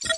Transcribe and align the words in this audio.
What's 0.00 0.12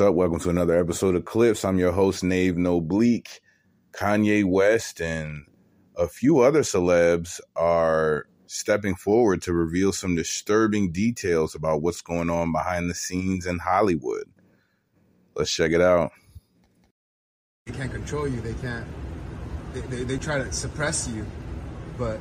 up? 0.00 0.14
Welcome 0.14 0.40
to 0.40 0.50
another 0.50 0.76
episode 0.76 1.14
of 1.14 1.24
Clips. 1.24 1.64
I'm 1.64 1.78
your 1.78 1.92
host, 1.92 2.24
Nave 2.24 2.56
No 2.56 2.80
Bleak. 2.80 3.40
Kanye 3.92 4.44
West 4.44 5.00
and 5.00 5.44
a 5.96 6.08
few 6.08 6.40
other 6.40 6.60
celebs 6.60 7.40
are 7.56 8.26
stepping 8.46 8.94
forward 8.94 9.42
to 9.42 9.52
reveal 9.52 9.92
some 9.92 10.14
disturbing 10.14 10.92
details 10.92 11.54
about 11.54 11.82
what's 11.82 12.02
going 12.02 12.30
on 12.30 12.52
behind 12.52 12.88
the 12.90 12.94
scenes 12.94 13.46
in 13.46 13.58
Hollywood. 13.58 14.24
Let's 15.34 15.52
check 15.52 15.72
it 15.72 15.80
out. 15.80 16.12
They 17.66 17.72
can't 17.72 17.92
control 17.92 18.28
you. 18.28 18.40
They 18.40 18.54
can't. 18.54 18.86
They, 19.72 19.80
they, 19.80 20.04
they 20.04 20.18
try 20.18 20.38
to 20.38 20.52
suppress 20.52 21.08
you, 21.08 21.24
but 21.96 22.20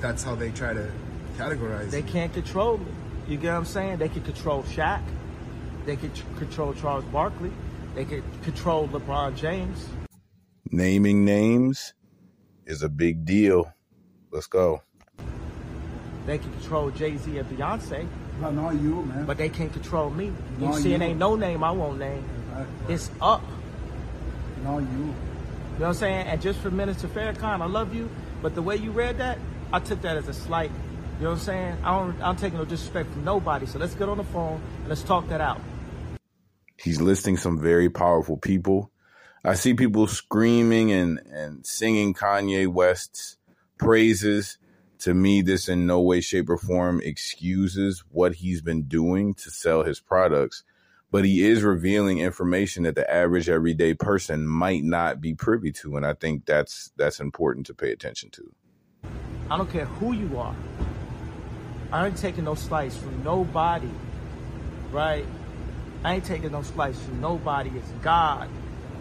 that's 0.00 0.22
how 0.22 0.34
they 0.34 0.50
try 0.50 0.72
to 0.72 0.90
categorize 1.36 1.90
They 1.90 1.98
you. 1.98 2.04
can't 2.04 2.32
control 2.32 2.78
me. 2.78 2.86
You 3.28 3.36
get 3.36 3.52
what 3.52 3.58
I'm 3.58 3.64
saying? 3.64 3.98
They 3.98 4.08
can 4.08 4.22
control 4.22 4.62
Shaq. 4.64 5.02
They 5.84 5.96
could 5.96 6.14
tr- 6.14 6.24
control 6.38 6.72
Charles 6.74 7.04
Barkley. 7.06 7.52
They 7.94 8.04
could 8.04 8.22
control 8.42 8.88
LeBron 8.88 9.36
James. 9.36 9.86
Naming 10.70 11.24
names 11.24 11.92
is 12.66 12.82
a 12.82 12.88
big 12.88 13.24
deal. 13.24 13.72
Let's 14.30 14.46
go. 14.46 14.82
They 16.26 16.38
can 16.38 16.52
control 16.52 16.90
Jay 16.90 17.16
Z 17.16 17.36
and 17.36 17.48
Beyonce, 17.50 18.06
No, 18.40 18.50
not 18.50 18.74
you, 18.80 19.02
man. 19.02 19.26
but 19.26 19.36
they 19.38 19.48
can't 19.48 19.72
control 19.72 20.08
me. 20.10 20.26
You 20.26 20.32
No, 20.58 20.72
see, 20.72 20.94
it 20.94 21.00
ain't 21.02 21.18
no 21.18 21.34
name 21.36 21.64
I 21.64 21.72
won't 21.72 21.98
name. 21.98 22.24
Exactly. 22.52 22.94
It's 22.94 23.10
up. 23.20 23.42
not 24.62 24.78
you. 24.78 24.84
You 24.84 24.98
know 24.98 25.14
what 25.78 25.86
I'm 25.88 25.94
saying? 25.94 26.26
And 26.28 26.40
just 26.40 26.60
for 26.60 26.70
Minister 26.70 27.08
Farrakhan, 27.08 27.60
I 27.60 27.66
love 27.66 27.92
you, 27.94 28.08
but 28.40 28.54
the 28.54 28.62
way 28.62 28.76
you 28.76 28.92
read 28.92 29.18
that, 29.18 29.38
I 29.72 29.80
took 29.80 30.00
that 30.02 30.16
as 30.16 30.28
a 30.28 30.34
slight. 30.34 30.70
You 31.18 31.24
know 31.24 31.30
what 31.30 31.38
I'm 31.38 31.44
saying? 31.44 31.76
I 31.82 31.98
don't, 31.98 32.22
I'm 32.22 32.36
taking 32.36 32.58
no 32.58 32.64
disrespect 32.64 33.10
from 33.10 33.24
nobody. 33.24 33.66
So 33.66 33.78
let's 33.80 33.94
get 33.94 34.08
on 34.08 34.18
the 34.18 34.24
phone 34.24 34.60
and 34.80 34.88
let's 34.88 35.02
talk 35.02 35.28
that 35.28 35.40
out. 35.40 35.60
He's 36.76 37.00
listing 37.00 37.36
some 37.36 37.60
very 37.60 37.90
powerful 37.90 38.36
people. 38.36 38.91
I 39.44 39.54
see 39.54 39.74
people 39.74 40.06
screaming 40.06 40.92
and, 40.92 41.18
and 41.32 41.66
singing 41.66 42.14
Kanye 42.14 42.68
West's 42.68 43.38
praises. 43.76 44.58
To 45.00 45.14
me, 45.14 45.42
this 45.42 45.68
in 45.68 45.84
no 45.84 46.00
way, 46.00 46.20
shape, 46.20 46.48
or 46.48 46.56
form 46.56 47.00
excuses 47.00 48.04
what 48.08 48.34
he's 48.36 48.62
been 48.62 48.84
doing 48.84 49.34
to 49.34 49.50
sell 49.50 49.82
his 49.82 49.98
products. 49.98 50.62
But 51.10 51.24
he 51.24 51.44
is 51.44 51.64
revealing 51.64 52.20
information 52.20 52.84
that 52.84 52.94
the 52.94 53.12
average 53.12 53.48
everyday 53.48 53.94
person 53.94 54.46
might 54.46 54.84
not 54.84 55.20
be 55.20 55.34
privy 55.34 55.72
to. 55.72 55.96
And 55.96 56.06
I 56.06 56.14
think 56.14 56.46
that's 56.46 56.92
that's 56.96 57.18
important 57.18 57.66
to 57.66 57.74
pay 57.74 57.90
attention 57.90 58.30
to. 58.30 58.54
I 59.50 59.58
don't 59.58 59.70
care 59.70 59.86
who 59.86 60.12
you 60.12 60.38
are. 60.38 60.54
I 61.90 62.06
ain't 62.06 62.16
taking 62.16 62.44
no 62.44 62.54
slice 62.54 62.96
from 62.96 63.24
nobody, 63.24 63.90
right? 64.92 65.26
I 66.04 66.14
ain't 66.14 66.24
taking 66.24 66.52
no 66.52 66.62
slice 66.62 66.98
from 67.00 67.20
nobody. 67.20 67.70
It's 67.74 67.90
God. 68.02 68.48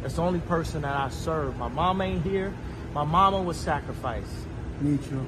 That's 0.02 0.16
the 0.16 0.24
only 0.24 0.40
person 0.40 0.82
that 0.82 0.96
I 0.96 1.10
serve. 1.10 1.58
My 1.58 1.68
mom 1.68 2.02
ain't 2.02 2.24
here. 2.26 2.54
My 2.94 3.04
mama 3.04 3.42
was 3.42 3.58
sacrificed. 3.58 4.34
Me 4.80 4.98
too. 4.98 5.26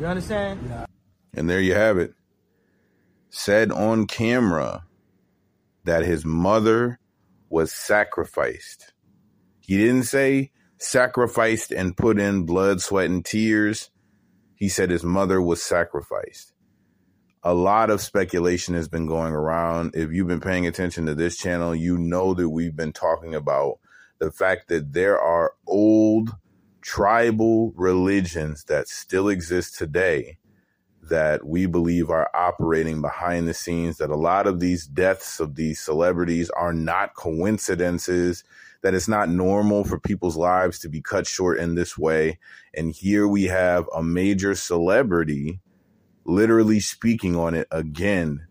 You 0.00 0.06
understand? 0.06 0.60
Yeah. 0.68 0.86
And 1.34 1.48
there 1.48 1.60
you 1.60 1.74
have 1.74 1.98
it. 1.98 2.14
Said 3.30 3.70
on 3.70 4.06
camera 4.06 4.84
that 5.84 6.04
his 6.04 6.24
mother 6.24 6.98
was 7.48 7.72
sacrificed. 7.72 8.92
He 9.60 9.78
didn't 9.78 10.04
say 10.04 10.50
sacrificed 10.78 11.72
and 11.72 11.96
put 11.96 12.18
in 12.18 12.44
blood, 12.44 12.80
sweat, 12.80 13.10
and 13.10 13.24
tears. 13.24 13.90
He 14.56 14.68
said 14.68 14.90
his 14.90 15.04
mother 15.04 15.40
was 15.40 15.62
sacrificed. 15.62 16.52
A 17.44 17.54
lot 17.54 17.90
of 17.90 18.00
speculation 18.00 18.74
has 18.74 18.88
been 18.88 19.06
going 19.06 19.32
around. 19.32 19.94
If 19.94 20.10
you've 20.10 20.26
been 20.26 20.40
paying 20.40 20.66
attention 20.66 21.06
to 21.06 21.14
this 21.14 21.36
channel, 21.36 21.74
you 21.74 21.96
know 21.96 22.34
that 22.34 22.48
we've 22.48 22.74
been 22.74 22.92
talking 22.92 23.34
about 23.34 23.78
the 24.18 24.30
fact 24.30 24.68
that 24.68 24.92
there 24.92 25.18
are 25.18 25.54
old 25.66 26.30
tribal 26.80 27.72
religions 27.76 28.64
that 28.64 28.88
still 28.88 29.28
exist 29.28 29.76
today 29.76 30.38
that 31.02 31.46
we 31.46 31.66
believe 31.66 32.10
are 32.10 32.30
operating 32.34 33.00
behind 33.00 33.48
the 33.48 33.54
scenes, 33.54 33.96
that 33.98 34.10
a 34.10 34.16
lot 34.16 34.46
of 34.46 34.60
these 34.60 34.86
deaths 34.86 35.40
of 35.40 35.54
these 35.54 35.80
celebrities 35.80 36.50
are 36.50 36.72
not 36.72 37.14
coincidences, 37.14 38.44
that 38.82 38.94
it's 38.94 39.08
not 39.08 39.28
normal 39.28 39.84
for 39.84 39.98
people's 39.98 40.36
lives 40.36 40.78
to 40.78 40.88
be 40.88 41.00
cut 41.00 41.26
short 41.26 41.58
in 41.58 41.74
this 41.74 41.96
way. 41.96 42.38
And 42.74 42.92
here 42.92 43.26
we 43.26 43.44
have 43.44 43.88
a 43.94 44.02
major 44.02 44.54
celebrity 44.54 45.60
literally 46.24 46.78
speaking 46.78 47.36
on 47.36 47.54
it 47.54 47.66
again, 47.70 48.46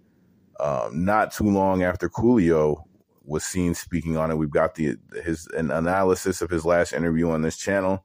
um, 0.59 1.06
not 1.06 1.31
too 1.31 1.50
long 1.50 1.83
after 1.83 2.09
Coolio 2.09 2.83
was 3.27 3.43
seen 3.43 3.75
speaking 3.75 4.17
on 4.17 4.31
it. 4.31 4.35
We've 4.35 4.49
got 4.49 4.75
the 4.75 4.95
his 5.23 5.47
an 5.47 5.69
analysis 5.69 6.41
of 6.41 6.49
his 6.49 6.65
last 6.65 6.93
interview 6.93 7.29
on 7.29 7.41
this 7.41 7.57
channel. 7.57 8.03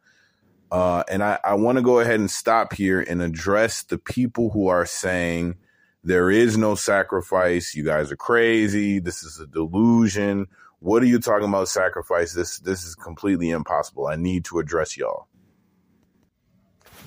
Uh, 0.71 1.05
and 1.09 1.23
I, 1.23 1.39
I 1.45 1.55
want 1.55 1.77
to 1.77 1.83
go 1.83 2.01
ahead 2.01 2.19
and 2.19 2.31
stop 2.31 2.73
here 2.73 3.01
and 3.01 3.23
address 3.23 3.83
the 3.83 3.99
people 3.99 4.51
who 4.51 4.69
are 4.69 4.87
saying 4.87 5.57
there 6.03 6.31
is 6.31 6.57
no 6.57 6.75
sacrifice. 6.75 7.75
You 7.75 7.85
guys 7.85 8.11
are 8.11 8.17
crazy. 8.17 8.99
This 8.99 9.23
is 9.23 9.39
a 9.39 9.47
delusion. 9.47 10.47
What 10.81 11.03
are 11.03 11.07
you 11.07 11.21
talking 11.21 11.49
about 11.49 11.69
sacrifice? 11.69 12.33
This 12.33 12.59
this 12.59 12.85
is 12.85 12.95
completely 12.95 13.51
impossible. 13.51 14.09
I 14.09 14.17
need 14.17 14.45
to 14.47 14.59
address 14.59 14.97
y'all. 14.97 15.29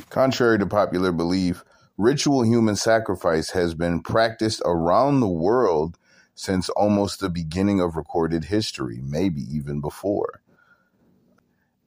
Contrary 0.09 0.59
to 0.59 0.65
popular 0.65 1.11
belief, 1.11 1.63
ritual 1.97 2.43
human 2.43 2.75
sacrifice 2.75 3.49
has 3.51 3.73
been 3.73 4.01
practiced 4.01 4.61
around 4.63 5.19
the 5.19 5.27
world 5.27 5.97
since 6.35 6.69
almost 6.69 7.19
the 7.19 7.29
beginning 7.29 7.79
of 7.81 7.96
recorded 7.96 8.46
history, 8.46 9.00
maybe 9.03 9.41
even 9.41 9.81
before 9.81 10.41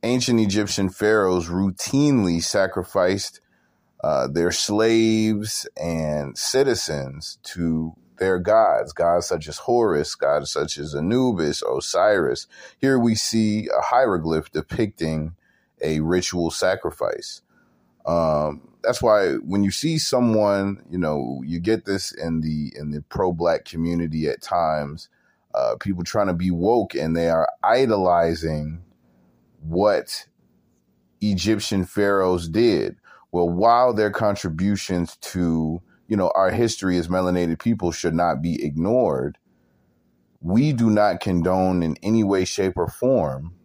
ancient 0.02 0.40
Egyptian 0.40 0.88
pharaohs 0.88 1.48
routinely 1.48 2.42
sacrificed 2.42 3.40
uh, 4.02 4.28
their 4.28 4.52
slaves 4.52 5.68
and 5.76 6.36
citizens 6.38 7.38
to 7.42 7.94
their 8.18 8.38
gods, 8.38 8.92
gods 8.92 9.26
such 9.26 9.48
as 9.48 9.58
Horus, 9.58 10.14
gods 10.14 10.52
such 10.52 10.78
as 10.78 10.94
Anubis, 10.94 11.62
Osiris. 11.62 12.46
Here 12.80 12.98
we 12.98 13.14
see 13.14 13.68
a 13.68 13.80
hieroglyph 13.80 14.50
depicting 14.50 15.34
a 15.82 16.00
ritual 16.00 16.50
sacrifice. 16.50 17.42
Um, 18.06 18.67
that's 18.82 19.02
why 19.02 19.34
when 19.34 19.64
you 19.64 19.70
see 19.70 19.98
someone, 19.98 20.82
you 20.90 20.98
know, 20.98 21.42
you 21.44 21.60
get 21.60 21.84
this 21.84 22.12
in 22.12 22.40
the 22.40 22.72
in 22.76 22.90
the 22.90 23.02
pro 23.08 23.32
black 23.32 23.64
community 23.64 24.28
at 24.28 24.42
times, 24.42 25.08
uh, 25.54 25.76
people 25.80 26.04
trying 26.04 26.28
to 26.28 26.34
be 26.34 26.50
woke 26.50 26.94
and 26.94 27.16
they 27.16 27.28
are 27.28 27.48
idolizing 27.62 28.82
what 29.60 30.26
Egyptian 31.20 31.84
pharaohs 31.84 32.48
did. 32.48 32.96
Well, 33.32 33.48
while 33.48 33.92
their 33.92 34.10
contributions 34.10 35.16
to, 35.16 35.82
you 36.06 36.16
know, 36.16 36.32
our 36.34 36.50
history 36.50 36.96
as 36.96 37.08
melanated 37.08 37.58
people 37.58 37.92
should 37.92 38.14
not 38.14 38.40
be 38.40 38.64
ignored, 38.64 39.36
we 40.40 40.72
do 40.72 40.88
not 40.88 41.20
condone 41.20 41.82
in 41.82 41.96
any 42.02 42.24
way, 42.24 42.44
shape, 42.44 42.74
or 42.76 42.88
form 42.88 43.57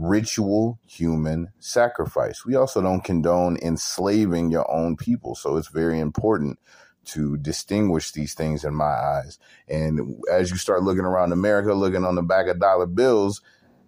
ritual 0.00 0.78
human 0.86 1.52
sacrifice. 1.58 2.44
We 2.44 2.56
also 2.56 2.80
don't 2.80 3.04
condone 3.04 3.58
enslaving 3.62 4.50
your 4.50 4.70
own 4.70 4.96
people. 4.96 5.34
So 5.34 5.56
it's 5.56 5.68
very 5.68 6.00
important 6.00 6.58
to 7.06 7.36
distinguish 7.38 8.12
these 8.12 8.34
things 8.34 8.64
in 8.64 8.74
my 8.74 8.84
eyes. 8.84 9.38
And 9.68 10.22
as 10.30 10.50
you 10.50 10.56
start 10.56 10.82
looking 10.82 11.04
around 11.04 11.32
America, 11.32 11.74
looking 11.74 12.04
on 12.04 12.14
the 12.14 12.22
back 12.22 12.46
of 12.46 12.60
dollar 12.60 12.86
bills, 12.86 13.42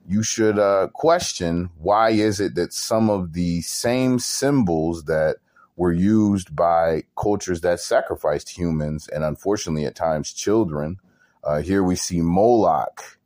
you 0.06 0.22
should 0.22 0.58
uh, 0.58 0.88
question 0.92 1.70
why 1.78 2.10
is 2.10 2.40
it 2.40 2.56
that 2.56 2.72
some 2.72 3.08
of 3.08 3.32
the 3.32 3.60
same 3.62 4.18
symbols 4.18 5.04
that 5.04 5.36
were 5.76 5.92
used 5.92 6.54
by 6.54 7.02
cultures 7.16 7.62
that 7.62 7.80
sacrificed 7.80 8.50
humans 8.50 9.08
and 9.08 9.24
unfortunately 9.24 9.86
at 9.86 9.94
times 9.94 10.32
children. 10.32 10.98
Uh, 11.44 11.60
here 11.60 11.82
we 11.82 11.96
see 11.96 12.20
Moloch, 12.20 13.18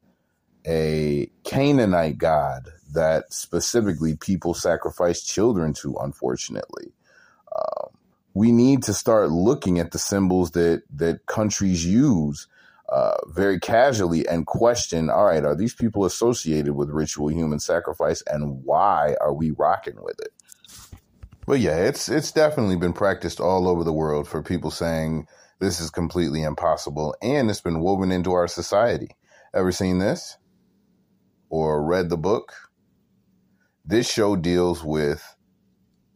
a 0.67 1.31
Canaanite 1.45 2.19
god 2.19 2.71
that 2.93 3.33
specifically 3.33 4.17
people 4.17 4.55
sacrifice 4.55 5.23
children 5.23 5.73
to, 5.75 5.97
unfortunately. 6.01 6.93
Um, 7.57 7.91
we 8.35 8.53
need 8.53 8.83
to 8.85 8.95
start 8.95 9.31
looking 9.31 9.79
at 9.79 9.93
the 9.93 9.99
symbols 9.99 10.53
that, 10.53 10.83
that 10.95 11.27
countries 11.27 11.87
use 11.87 12.49
uh, 12.89 13.17
very 13.29 13.59
casually 13.59 14.27
and 14.29 14.47
question 14.47 15.11
all 15.11 15.25
right, 15.25 15.45
are 15.45 15.57
these 15.57 15.75
people 15.75 16.05
associated 16.05 16.75
with 16.75 16.89
ritual 16.91 17.29
human 17.29 17.59
sacrifice 17.59 18.23
and 18.29 18.63
why 18.65 19.17
are 19.21 19.33
we 19.33 19.51
rocking 19.51 20.01
with 20.03 20.21
it? 20.21 20.33
But 21.47 21.61
yeah, 21.61 21.77
it's 21.77 22.09
it's 22.09 22.33
definitely 22.33 22.77
been 22.77 22.93
practiced 22.93 23.41
all 23.41 23.69
over 23.69 23.85
the 23.85 23.93
world 23.93 24.27
for 24.29 24.43
people 24.43 24.71
saying 24.71 25.27
this 25.61 25.81
is 25.81 25.91
completely 25.91 26.43
impossible, 26.43 27.15
and 27.23 27.49
it's 27.49 27.61
been 27.61 27.81
woven 27.81 28.11
into 28.11 28.33
our 28.33 28.49
society. 28.49 29.17
Ever 29.55 29.73
seen 29.73 29.99
this 29.99 30.37
or 31.49 31.83
read 31.83 32.11
the 32.11 32.17
book? 32.17 32.53
This 33.89 34.11
show 34.11 34.35
deals 34.35 34.83
with 34.83 35.37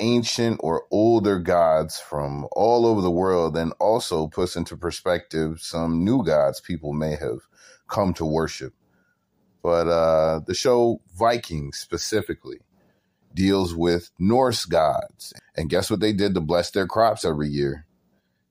ancient 0.01 0.59
or 0.61 0.87
older 0.91 1.39
gods 1.39 2.01
from 2.01 2.49
all 2.53 2.85
over 2.85 3.01
the 3.01 3.13
world 3.13 3.57
and 3.57 3.73
also 3.79 4.27
puts 4.27 4.57
into 4.57 4.77
perspective 4.77 5.61
some 5.61 6.05
new 6.05 6.25
gods 6.25 6.61
people 6.61 6.93
may 6.93 7.15
have 7.15 7.39
come 7.87 8.13
to 8.15 8.25
worship. 8.25 8.75
But 9.63 9.87
uh, 9.87 10.41
the 10.45 10.55
show 10.55 11.01
Vikings 11.17 11.79
specifically 11.79 12.59
deals 13.35 13.73
with 13.73 14.11
Norse 14.19 14.65
gods. 14.65 15.33
And 15.57 15.71
guess 15.71 15.91
what 15.91 16.01
they 16.01 16.13
did 16.13 16.35
to 16.35 16.41
bless 16.41 16.73
their 16.73 16.89
crops 16.89 17.25
every 17.25 17.51
year? 17.51 17.87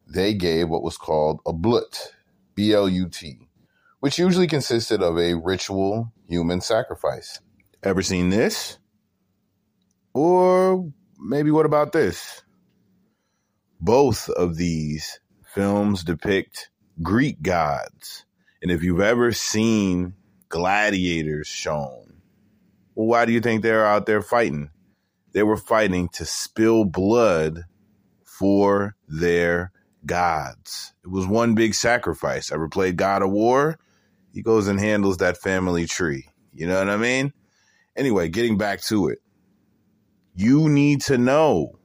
They 0.07 0.33
gave 0.33 0.69
what 0.69 0.81
was 0.81 0.97
called 0.97 1.41
a 1.45 1.51
blut, 1.51 2.13
B 2.55 2.71
L 2.73 2.87
U 2.87 3.09
T, 3.09 3.49
which 3.99 4.17
usually 4.17 4.47
consisted 4.47 5.03
of 5.03 5.17
a 5.19 5.33
ritual 5.33 6.13
human 6.29 6.61
sacrifice. 6.61 7.41
Ever 7.83 8.01
seen 8.01 8.29
this? 8.29 8.78
Or 10.21 10.91
maybe 11.17 11.49
what 11.49 11.65
about 11.65 11.93
this? 11.93 12.41
Both 13.79 14.27
of 14.27 14.57
these 14.57 15.21
films 15.45 16.03
depict 16.03 16.69
Greek 17.01 17.41
gods. 17.41 18.25
And 18.61 18.69
if 18.69 18.83
you've 18.83 18.99
ever 18.99 19.31
seen 19.31 20.15
gladiators 20.49 21.47
shown, 21.47 22.19
well, 22.95 23.07
why 23.07 23.23
do 23.23 23.31
you 23.31 23.39
think 23.39 23.63
they're 23.63 23.85
out 23.85 24.07
there 24.07 24.21
fighting? 24.21 24.71
They 25.31 25.43
were 25.43 25.55
fighting 25.55 26.09
to 26.09 26.25
spill 26.25 26.83
blood 26.83 27.63
for 28.25 28.97
their 29.07 29.71
gods. 30.05 30.93
It 31.01 31.11
was 31.11 31.27
one 31.27 31.55
big 31.55 31.73
sacrifice. 31.73 32.51
Ever 32.51 32.67
played 32.67 32.97
God 32.97 33.21
of 33.21 33.31
War? 33.31 33.79
He 34.33 34.41
goes 34.41 34.67
and 34.67 34.81
handles 34.81 35.19
that 35.19 35.37
family 35.37 35.85
tree. 35.85 36.27
You 36.53 36.67
know 36.67 36.77
what 36.77 36.89
I 36.89 36.97
mean? 36.97 37.31
Anyway, 37.95 38.27
getting 38.27 38.57
back 38.57 38.81
to 38.81 39.07
it. 39.07 39.19
You 40.41 40.69
need 40.69 41.01
to 41.01 41.17
know 41.17 41.79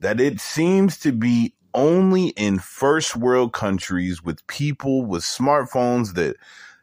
that 0.00 0.20
it 0.20 0.38
seems 0.38 0.98
to 0.98 1.12
be 1.12 1.54
only 1.72 2.26
in 2.36 2.58
first 2.58 3.16
world 3.16 3.54
countries 3.54 4.22
with 4.22 4.46
people 4.48 5.06
with 5.06 5.22
smartphones 5.22 6.12
that 6.12 6.36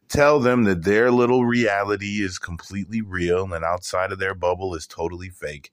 tell 0.10 0.40
them 0.40 0.64
that 0.64 0.84
their 0.84 1.12
little 1.12 1.46
reality 1.46 2.24
is 2.24 2.40
completely 2.40 3.00
real 3.02 3.54
and 3.54 3.64
outside 3.64 4.12
of 4.12 4.18
their 4.18 4.34
bubble 4.34 4.74
is 4.74 4.88
totally 4.88 5.30
fake. 5.30 5.72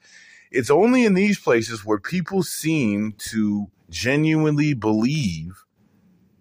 It's 0.51 0.69
only 0.69 1.07
in 1.07 1.15
these 1.15 1.41
places 1.41 1.87
where 1.87 1.99
people 1.99 2.43
seem 2.43 3.15
to 3.31 3.69
genuinely 3.89 4.75
believe 4.75 5.65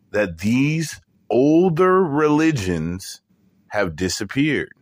that 0.09 0.39
these 0.39 0.99
older 1.29 2.03
religions 2.03 3.21
have 3.67 3.95
disappeared. 3.95 4.73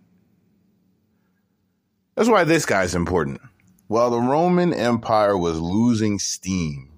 That's 2.15 2.29
why 2.29 2.45
this 2.45 2.65
guy's 2.65 2.95
important. 2.95 3.41
While 3.89 4.11
the 4.11 4.19
Roman 4.19 4.71
Empire 4.71 5.35
was 5.35 5.59
losing 5.59 6.19
steam, 6.19 6.91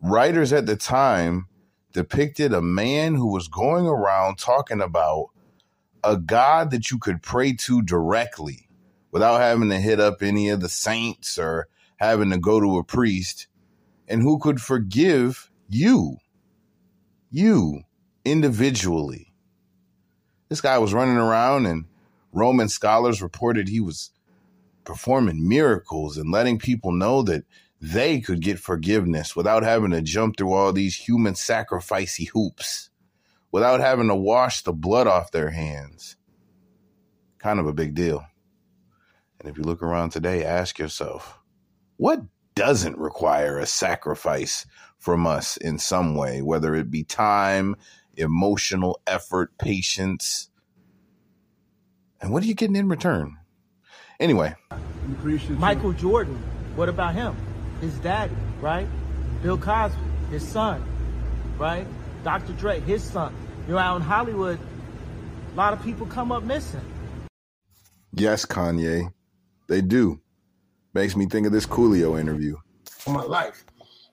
writers 0.00 0.52
at 0.52 0.66
the 0.66 0.76
time 0.76 1.48
depicted 1.92 2.52
a 2.52 2.62
man 2.62 3.16
who 3.16 3.26
was 3.26 3.48
going 3.48 3.84
around 3.84 4.38
talking 4.38 4.80
about 4.80 5.30
a 6.04 6.16
God 6.16 6.70
that 6.70 6.92
you 6.92 6.98
could 7.00 7.22
pray 7.22 7.54
to 7.54 7.82
directly 7.82 8.68
without 9.10 9.40
having 9.40 9.68
to 9.70 9.80
hit 9.80 9.98
up 9.98 10.22
any 10.22 10.48
of 10.48 10.60
the 10.60 10.68
saints 10.68 11.40
or 11.40 11.66
having 11.96 12.30
to 12.30 12.38
go 12.38 12.60
to 12.60 12.78
a 12.78 12.84
priest 12.84 13.48
and 14.06 14.22
who 14.22 14.38
could 14.38 14.60
forgive 14.60 15.50
you, 15.68 16.18
you 17.32 17.82
individually. 18.24 19.34
This 20.48 20.60
guy 20.60 20.78
was 20.78 20.94
running 20.94 21.16
around, 21.16 21.66
and 21.66 21.86
Roman 22.30 22.68
scholars 22.68 23.20
reported 23.20 23.66
he 23.66 23.80
was 23.80 24.12
performing 24.84 25.48
miracles 25.48 26.16
and 26.16 26.30
letting 26.30 26.58
people 26.58 26.92
know 26.92 27.22
that 27.22 27.44
they 27.80 28.20
could 28.20 28.40
get 28.40 28.58
forgiveness 28.58 29.36
without 29.36 29.62
having 29.62 29.90
to 29.90 30.00
jump 30.00 30.36
through 30.36 30.52
all 30.52 30.72
these 30.72 30.96
human 30.96 31.34
sacrificey 31.34 32.28
hoops, 32.28 32.90
without 33.52 33.80
having 33.80 34.08
to 34.08 34.14
wash 34.14 34.62
the 34.62 34.72
blood 34.72 35.06
off 35.06 35.30
their 35.30 35.50
hands. 35.50 36.16
Kind 37.38 37.60
of 37.60 37.66
a 37.66 37.74
big 37.74 37.94
deal. 37.94 38.24
And 39.38 39.48
if 39.48 39.58
you 39.58 39.64
look 39.64 39.82
around 39.82 40.10
today, 40.10 40.44
ask 40.44 40.78
yourself, 40.78 41.38
what 41.96 42.22
doesn't 42.54 42.96
require 42.96 43.58
a 43.58 43.66
sacrifice 43.66 44.64
from 44.98 45.26
us 45.26 45.56
in 45.58 45.78
some 45.78 46.14
way, 46.14 46.40
whether 46.40 46.74
it 46.74 46.90
be 46.90 47.04
time, 47.04 47.76
emotional 48.14 49.00
effort, 49.06 49.58
patience? 49.58 50.48
And 52.20 52.32
what 52.32 52.42
are 52.42 52.46
you 52.46 52.54
getting 52.54 52.76
in 52.76 52.88
return? 52.88 53.36
Anyway, 54.20 54.54
Michael 55.50 55.92
Jordan, 55.92 56.42
what 56.76 56.88
about 56.88 57.14
him? 57.14 57.36
his 57.84 57.98
daddy, 57.98 58.34
right? 58.60 58.86
Bill 59.42 59.58
Cosby, 59.58 60.00
his 60.30 60.46
son, 60.46 60.82
right? 61.58 61.86
Dr. 62.22 62.52
Dre, 62.54 62.80
his 62.80 63.02
son. 63.02 63.34
You 63.66 63.74
know, 63.74 63.78
out 63.78 63.96
in 63.96 64.02
Hollywood, 64.02 64.58
a 65.52 65.56
lot 65.56 65.72
of 65.72 65.82
people 65.82 66.06
come 66.06 66.32
up 66.32 66.42
missing. 66.42 66.80
Yes, 68.12 68.46
Kanye, 68.46 69.12
they 69.68 69.80
do. 69.80 70.20
Makes 70.94 71.16
me 71.16 71.26
think 71.26 71.46
of 71.46 71.52
this 71.52 71.66
Coolio 71.66 72.18
interview. 72.18 72.56
For 72.88 73.10
my 73.10 73.22
life. 73.22 73.64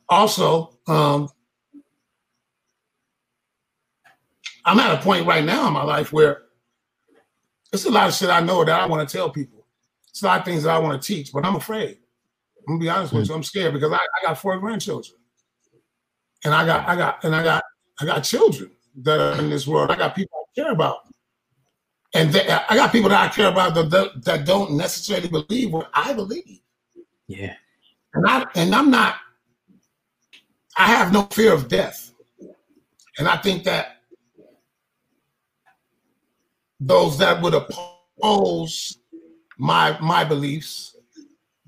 Also, 0.09 0.77
um, 0.87 1.29
I'm 4.65 4.79
at 4.79 4.99
a 4.99 5.01
point 5.01 5.25
right 5.25 5.43
now 5.43 5.67
in 5.67 5.73
my 5.73 5.83
life 5.83 6.11
where 6.11 6.43
there's 7.71 7.85
a 7.85 7.91
lot 7.91 8.09
of 8.09 8.15
shit 8.15 8.29
I 8.29 8.41
know 8.41 8.65
that 8.65 8.81
I 8.81 8.85
want 8.87 9.07
to 9.07 9.17
tell 9.17 9.29
people. 9.29 9.60
It's 10.11 10.21
a 10.21 10.25
lot 10.25 10.39
of 10.39 10.45
things 10.45 10.63
that 10.63 10.75
I 10.75 10.79
want 10.79 11.01
to 11.01 11.07
teach, 11.07 11.31
but 11.31 11.45
I'm 11.45 11.55
afraid. 11.55 11.97
I'm 12.67 12.75
gonna 12.75 12.79
be 12.79 12.89
honest 12.89 13.13
with 13.13 13.27
you. 13.27 13.33
I'm 13.33 13.43
scared 13.43 13.73
because 13.73 13.91
I, 13.91 13.95
I 13.95 14.27
got 14.27 14.37
four 14.37 14.57
grandchildren, 14.59 15.17
and 16.43 16.53
I 16.53 16.65
got 16.65 16.87
I 16.87 16.95
got 16.95 17.23
and 17.23 17.35
I 17.35 17.43
got 17.43 17.63
I 17.99 18.05
got 18.05 18.21
children 18.21 18.71
that 19.03 19.19
are 19.19 19.39
in 19.39 19.49
this 19.49 19.65
world. 19.65 19.89
I 19.89 19.95
got 19.95 20.15
people 20.15 20.37
I 20.37 20.61
care 20.61 20.71
about, 20.71 20.97
and 22.13 22.31
they, 22.31 22.47
I 22.47 22.75
got 22.75 22.91
people 22.91 23.09
that 23.09 23.31
I 23.31 23.33
care 23.33 23.49
about 23.49 23.73
that, 23.73 24.23
that 24.23 24.45
don't 24.45 24.73
necessarily 24.73 25.29
believe 25.29 25.71
what 25.71 25.89
I 25.93 26.13
believe. 26.13 26.59
Yeah, 27.27 27.55
and 28.13 28.27
I 28.27 28.45
and 28.55 28.75
I'm 28.75 28.91
not. 28.91 29.15
I 30.77 30.87
have 30.87 31.11
no 31.11 31.23
fear 31.31 31.53
of 31.53 31.67
death, 31.67 32.11
and 33.17 33.27
I 33.27 33.37
think 33.37 33.63
that 33.63 33.97
those 36.79 37.17
that 37.17 37.41
would 37.41 37.53
oppose 37.53 38.97
my 39.61 39.95
my 39.99 40.23
beliefs 40.23 40.97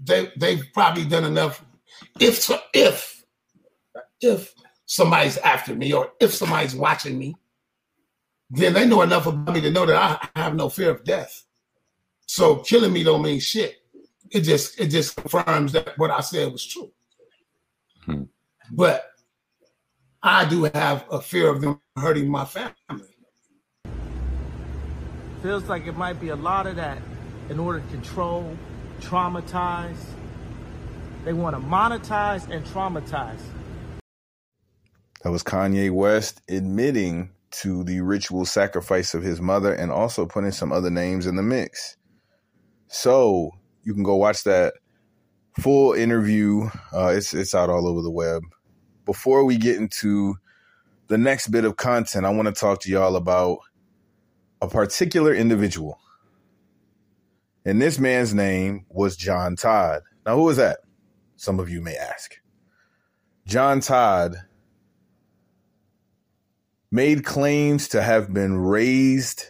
they 0.04 0.32
they've 0.36 0.66
probably 0.74 1.06
done 1.06 1.26
enough. 1.26 1.64
If 2.20 2.50
if 2.74 3.24
if 4.20 4.54
somebody's 4.86 5.38
after 5.38 5.76
me 5.76 5.94
or 5.94 6.12
if 6.20 6.34
somebody's 6.34 6.76
watching 6.76 7.20
me, 7.20 7.36
then 8.50 8.74
they 8.74 8.88
know 8.88 9.04
enough 9.04 9.28
about 9.28 9.54
me 9.54 9.62
to 9.62 9.70
know 9.70 9.86
that 9.86 10.30
I 10.36 10.42
have 10.42 10.56
no 10.56 10.70
fear 10.70 10.90
of 10.90 11.04
death. 11.04 11.44
So 12.26 12.58
killing 12.58 12.94
me 12.94 13.04
don't 13.04 13.22
mean 13.22 13.40
shit. 13.40 13.76
It 14.32 14.42
just 14.42 14.80
it 14.80 14.88
just 14.88 15.16
confirms 15.16 15.74
that 15.74 15.96
what 15.98 16.10
I 16.10 16.22
said 16.22 16.52
was 16.52 16.66
true. 16.66 16.92
Hmm. 18.06 18.24
But 18.72 19.06
I 20.24 20.46
do 20.46 20.64
have 20.64 21.06
a 21.12 21.22
fear 21.22 21.50
of 21.50 21.62
them 21.62 21.80
hurting 21.96 22.28
my 22.28 22.46
family. 22.46 23.16
Feels 25.44 25.66
like 25.66 25.86
it 25.86 25.96
might 25.96 26.20
be 26.20 26.30
a 26.30 26.36
lot 26.36 26.66
of 26.66 26.78
that 26.78 26.98
in 27.50 27.60
order 27.60 27.80
to 27.80 27.88
control 27.88 28.58
traumatize. 29.02 29.98
They 31.26 31.34
want 31.34 31.56
to 31.56 31.62
monetize 31.62 32.50
and 32.50 32.66
traumatize. 32.66 33.40
That 35.24 35.32
was 35.32 35.44
Kanye 35.44 35.92
West 35.92 36.42
admitting 36.50 37.32
to 37.52 37.84
the 37.84 38.02
ritual 38.02 38.46
sacrifice 38.46 39.14
of 39.14 39.24
his 39.24 39.40
mother 39.40 39.74
and 39.74 39.92
also 39.92 40.26
putting 40.26 40.52
some 40.52 40.72
other 40.72 40.90
names 40.90 41.28
in 41.28 41.36
the 41.36 41.44
mix. 41.44 41.96
So 42.88 43.52
you 43.84 43.94
can 43.94 44.04
go 44.04 44.16
watch 44.16 44.44
that 44.44 44.74
full 45.60 45.94
interview. 45.94 46.70
Uh, 46.92 47.14
it's 47.16 47.34
it's 47.34 47.56
out 47.56 47.70
all 47.70 47.88
over 47.88 48.02
the 48.02 48.12
web. 48.12 48.42
Before 49.06 49.46
we 49.46 49.58
get 49.58 49.78
into 49.78 50.36
the 51.08 51.18
next 51.18 51.50
bit 51.50 51.64
of 51.64 51.78
content, 51.78 52.26
I 52.26 52.30
want 52.32 52.48
to 52.48 52.54
talk 52.54 52.82
to 52.82 52.90
y'all 52.90 53.16
about 53.16 53.60
a 54.62 54.68
particular 54.68 55.34
individual 55.34 56.00
and 57.66 57.82
this 57.82 58.00
man's 58.00 58.34
name 58.34 58.86
was 58.90 59.16
John 59.16 59.56
Todd. 59.56 60.02
Now, 60.26 60.36
who 60.36 60.44
was 60.44 60.58
that? 60.58 60.80
Some 61.36 61.60
of 61.60 61.70
you 61.70 61.82
may 61.82 61.96
ask. 61.96 62.36
John 63.46 63.80
Todd 63.80 64.36
made 66.92 67.26
claims 67.26 67.88
to 67.90 68.02
have 68.02 68.34
been 68.34 68.58
raised 68.58 69.46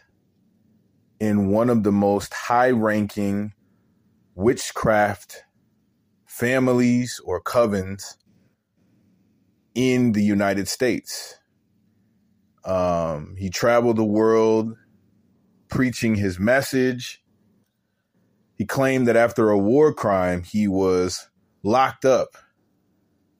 in 1.19 1.49
one 1.49 1.69
of 1.69 1.83
the 1.83 1.91
most 1.91 2.33
high 2.33 2.71
ranking 2.71 3.53
witchcraft 4.35 5.43
families 6.25 7.21
or 7.23 7.41
covens 7.41 8.17
in 9.75 10.11
the 10.11 10.23
United 10.23 10.67
States. 10.67 11.39
Um, 12.65 13.35
he 13.37 13.49
traveled 13.49 13.97
the 13.97 14.03
world 14.03 14.75
preaching 15.69 16.15
his 16.15 16.39
message. 16.39 17.22
He 18.55 18.65
claimed 18.65 19.07
that 19.07 19.15
after 19.15 19.49
a 19.49 19.57
war 19.57 19.93
crime, 19.93 20.43
he 20.43 20.67
was 20.67 21.27
locked 21.63 22.05
up. 22.05 22.35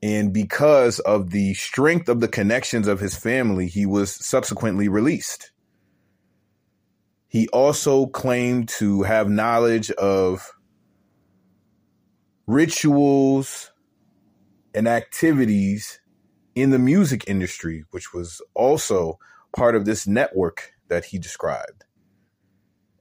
And 0.01 0.33
because 0.33 0.99
of 0.99 1.29
the 1.29 1.53
strength 1.53 2.09
of 2.09 2.19
the 2.19 2.27
connections 2.27 2.87
of 2.87 2.99
his 2.99 3.15
family, 3.15 3.67
he 3.67 3.85
was 3.85 4.13
subsequently 4.13 4.89
released. 4.89 5.51
He 7.27 7.47
also 7.49 8.07
claimed 8.07 8.69
to 8.69 9.03
have 9.03 9.29
knowledge 9.29 9.91
of 9.91 10.51
rituals 12.45 13.71
and 14.75 14.87
activities 14.87 15.99
in 16.55 16.71
the 16.71 16.79
music 16.79 17.23
industry, 17.27 17.85
which 17.91 18.13
was 18.13 18.41
also 18.53 19.17
part 19.55 19.75
of 19.75 19.85
this 19.85 20.05
network 20.05 20.73
that 20.89 21.05
he 21.05 21.17
described. 21.17 21.85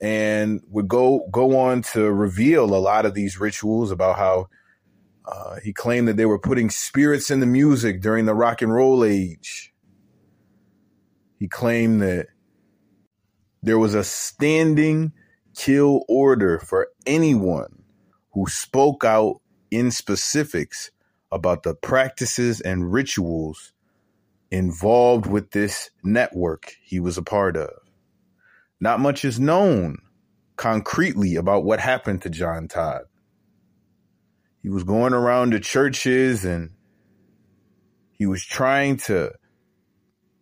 And 0.03 0.61
would 0.69 0.89
go 0.89 1.27
go 1.31 1.59
on 1.59 1.83
to 1.93 2.13
reveal 2.13 2.65
a 2.65 2.77
lot 2.77 3.07
of 3.07 3.15
these 3.15 3.39
rituals 3.39 3.91
about 3.91 4.19
how 4.19 4.49
uh, 5.25 5.57
he 5.63 5.73
claimed 5.73 6.09
that 6.09 6.17
they 6.17 6.27
were 6.27 6.39
putting 6.39 6.71
spirits 6.71 7.31
in 7.31 7.41
the 7.41 7.47
music 7.47 8.03
during 8.03 8.27
the 8.27 8.35
rock 8.35 8.63
and 8.63 8.75
roll 8.75 9.05
age. 9.05 9.73
He 11.39 11.49
claimed 11.49 12.03
that 12.03 12.27
there 13.63 13.79
was 13.79 13.95
a 13.95 14.03
standing 14.05 15.13
kill 15.55 16.05
order 16.09 16.59
for 16.59 16.89
anyone 17.07 17.85
who 18.33 18.47
spoke 18.49 19.05
out 19.05 19.41
in 19.71 19.91
specifics 19.91 20.91
about 21.31 21.63
the 21.63 21.75
practices 21.75 22.61
and 22.61 22.93
rituals 22.93 23.73
involved 24.51 25.27
with 25.27 25.51
this 25.53 25.91
network 26.03 26.75
he 26.83 27.01
was 27.01 27.17
a 27.17 27.23
part 27.23 27.57
of. 27.57 27.71
Not 28.83 28.99
much 28.99 29.25
is 29.25 29.39
known 29.39 29.99
concretely 30.57 31.37
about 31.37 31.63
what 31.63 31.79
happened 31.79 32.23
to 32.23 32.31
John 32.31 32.67
Todd. 32.67 33.03
He 34.61 34.71
was 34.71 34.83
going 34.83 35.13
around 35.13 35.53
to 35.53 35.61
churches 35.61 36.45
and 36.45 36.71
he 38.11 38.27
was 38.27 38.45
trying 38.45 38.97
to 39.07 39.35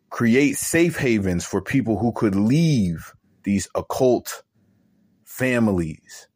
create 0.09 0.56
safe 0.56 0.97
havens 0.97 1.44
for 1.44 1.61
people 1.61 1.99
who 1.99 2.12
could 2.12 2.35
leave 2.35 3.12
these 3.42 3.68
occult 3.75 4.42
families 5.26 6.26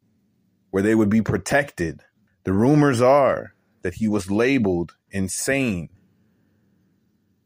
where 0.73 0.83
they 0.83 0.95
would 0.95 1.09
be 1.09 1.23
protected. 1.23 2.03
The 2.45 2.53
rumors 2.53 3.01
are 3.01 3.55
that 3.81 3.95
he 3.95 4.09
was 4.09 4.31
labeled 4.31 4.95
insane 5.11 5.89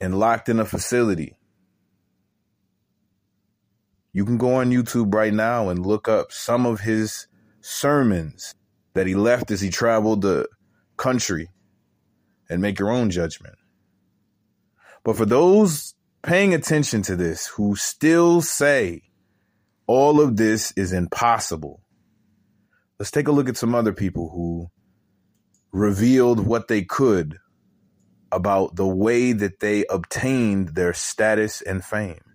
and 0.01 0.19
locked 0.19 0.49
in 0.49 0.59
a 0.59 0.65
facility. 0.65 1.38
You 4.13 4.25
can 4.25 4.39
go 4.39 4.55
on 4.55 4.71
YouTube 4.71 5.15
right 5.15 5.33
now 5.33 5.69
and 5.69 5.85
look 5.85 6.09
up 6.09 6.33
some 6.33 6.67
of 6.67 6.81
his 6.81 7.27
sermons 7.61 8.55
that 8.95 9.07
he 9.07 9.15
left 9.15 9.51
as 9.51 9.61
he 9.61 9.71
traveled 9.71 10.23
the 10.23 10.49
country 10.97 11.51
and 12.49 12.63
make 12.63 12.79
your 12.79 12.91
own 12.91 13.11
judgment. 13.11 13.57
But 15.05 15.17
for 15.17 15.27
those 15.27 15.95
paying 16.23 16.55
attention 16.55 17.03
to 17.03 17.17
this 17.17 17.47
who 17.47 17.77
still 17.77 18.41
say 18.41 19.03
all 19.87 20.21
of 20.21 20.37
this 20.37 20.73
is 20.73 20.93
impossible, 20.93 21.81
let's 22.99 23.11
take 23.11 23.29
a 23.29 23.33
look 23.33 23.49
at 23.49 23.57
some 23.57 23.75
other 23.75 23.93
people 23.93 24.31
who 24.31 24.69
revealed 25.71 26.47
what 26.47 26.69
they 26.69 26.83
could 26.83 27.39
about 28.33 28.77
the 28.77 28.87
way 28.87 29.33
that 29.33 29.61
they 29.61 29.85
obtained 29.87 30.69
their 30.75 30.93
status 30.93 31.63
and 31.63 31.85
fame. 31.85 32.28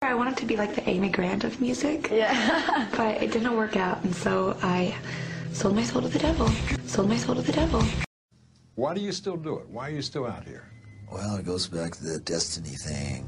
I 0.00 0.14
wanted 0.14 0.36
to 0.36 0.46
be 0.46 0.56
like 0.56 0.76
the 0.76 0.88
Amy 0.88 1.08
Grant 1.08 1.42
of 1.42 1.60
music. 1.60 2.08
Yeah. 2.10 2.88
but 2.96 3.20
it 3.20 3.32
didn't 3.32 3.56
work 3.56 3.76
out, 3.76 4.02
and 4.04 4.14
so 4.14 4.56
I 4.62 4.94
sold 5.52 5.74
my 5.74 5.82
soul 5.82 6.02
to 6.02 6.08
the 6.08 6.20
devil. 6.20 6.48
Sold 6.86 7.08
my 7.08 7.16
soul 7.16 7.34
to 7.34 7.42
the 7.42 7.52
devil. 7.52 7.82
Why 8.76 8.94
do 8.94 9.00
you 9.00 9.10
still 9.10 9.36
do 9.36 9.58
it? 9.58 9.68
Why 9.68 9.88
are 9.88 9.92
you 9.92 10.02
still 10.02 10.24
out 10.24 10.44
here? 10.44 10.70
Well, 11.10 11.36
it 11.36 11.44
goes 11.44 11.66
back 11.66 11.96
to 11.96 12.04
the 12.04 12.20
destiny 12.20 12.76
thing. 12.76 13.26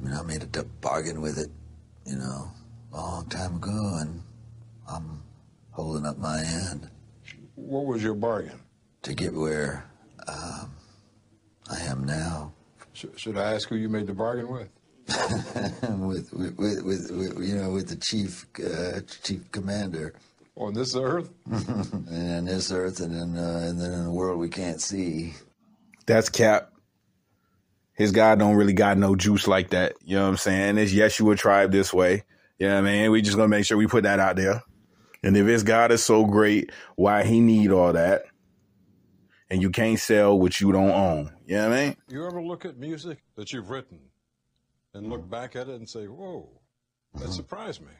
I 0.00 0.04
mean, 0.04 0.14
I 0.14 0.22
made 0.22 0.42
a 0.42 0.64
bargain 0.80 1.20
with 1.20 1.38
it, 1.38 1.50
you 2.06 2.16
know, 2.16 2.50
a 2.94 2.96
long 2.96 3.26
time 3.26 3.56
ago, 3.56 3.98
and 4.00 4.22
I'm 4.90 5.22
holding 5.72 6.06
up 6.06 6.16
my 6.16 6.40
end. 6.40 6.90
What 7.54 7.84
was 7.84 8.02
your 8.02 8.14
bargain? 8.14 8.58
To 9.02 9.14
get 9.14 9.34
where 9.34 9.84
um, 10.26 10.70
I 11.70 11.80
am 11.80 12.04
now. 12.04 12.54
Sh- 12.94 13.06
should 13.16 13.36
I 13.36 13.52
ask 13.52 13.68
who 13.68 13.76
you 13.76 13.90
made 13.90 14.06
the 14.06 14.14
bargain 14.14 14.48
with? 14.48 14.68
with, 15.98 16.32
with, 16.32 16.58
with, 16.58 17.10
with, 17.10 17.38
you 17.40 17.54
know, 17.56 17.70
with 17.70 17.88
the 17.88 17.96
chief, 17.96 18.46
uh, 18.58 19.00
chief 19.22 19.50
commander. 19.52 20.14
On 20.56 20.74
this 20.74 20.96
earth? 20.96 21.30
and 22.10 22.48
this 22.48 22.72
earth, 22.72 23.00
and 23.00 23.14
then, 23.14 23.42
uh, 23.42 23.64
and 23.64 23.80
then 23.80 23.92
in 23.92 24.04
the 24.04 24.10
world 24.10 24.38
we 24.38 24.48
can't 24.48 24.80
see. 24.80 25.34
That's 26.06 26.28
Cap. 26.28 26.72
His 27.94 28.12
God 28.12 28.38
don't 28.38 28.56
really 28.56 28.72
got 28.72 28.98
no 28.98 29.16
juice 29.16 29.46
like 29.46 29.70
that. 29.70 29.94
You 30.04 30.16
know 30.16 30.24
what 30.24 30.30
I'm 30.30 30.36
saying? 30.36 30.78
It's 30.78 30.92
Yeshua 30.92 31.36
tribe 31.38 31.72
this 31.72 31.92
way. 31.92 32.24
Yeah, 32.58 32.66
you 32.66 32.68
know 32.68 32.78
i 32.78 32.80
man. 32.80 33.10
We 33.10 33.22
just 33.22 33.36
gonna 33.36 33.48
make 33.48 33.64
sure 33.64 33.76
we 33.76 33.86
put 33.86 34.04
that 34.04 34.20
out 34.20 34.36
there. 34.36 34.62
And 35.22 35.36
if 35.36 35.46
his 35.46 35.62
God 35.62 35.90
is 35.90 36.02
so 36.02 36.24
great, 36.24 36.70
why 36.96 37.24
he 37.24 37.40
need 37.40 37.70
all 37.70 37.92
that? 37.92 38.24
And 39.50 39.62
you 39.62 39.70
can't 39.70 39.98
sell 39.98 40.38
what 40.38 40.60
you 40.60 40.72
don't 40.72 40.90
own. 40.90 41.32
You 41.46 41.56
know 41.56 41.68
what 41.70 41.78
I 41.78 41.84
mean? 41.86 41.96
You 42.08 42.26
ever 42.26 42.42
look 42.42 42.64
at 42.64 42.76
music 42.76 43.18
that 43.36 43.52
you've 43.52 43.70
written 43.70 43.98
and 44.98 45.08
look 45.08 45.28
back 45.30 45.56
at 45.56 45.68
it 45.68 45.76
and 45.76 45.88
say, 45.88 46.06
whoa, 46.06 46.48
that 47.14 47.22
mm-hmm. 47.22 47.32
surprised 47.32 47.80
me? 47.80 47.92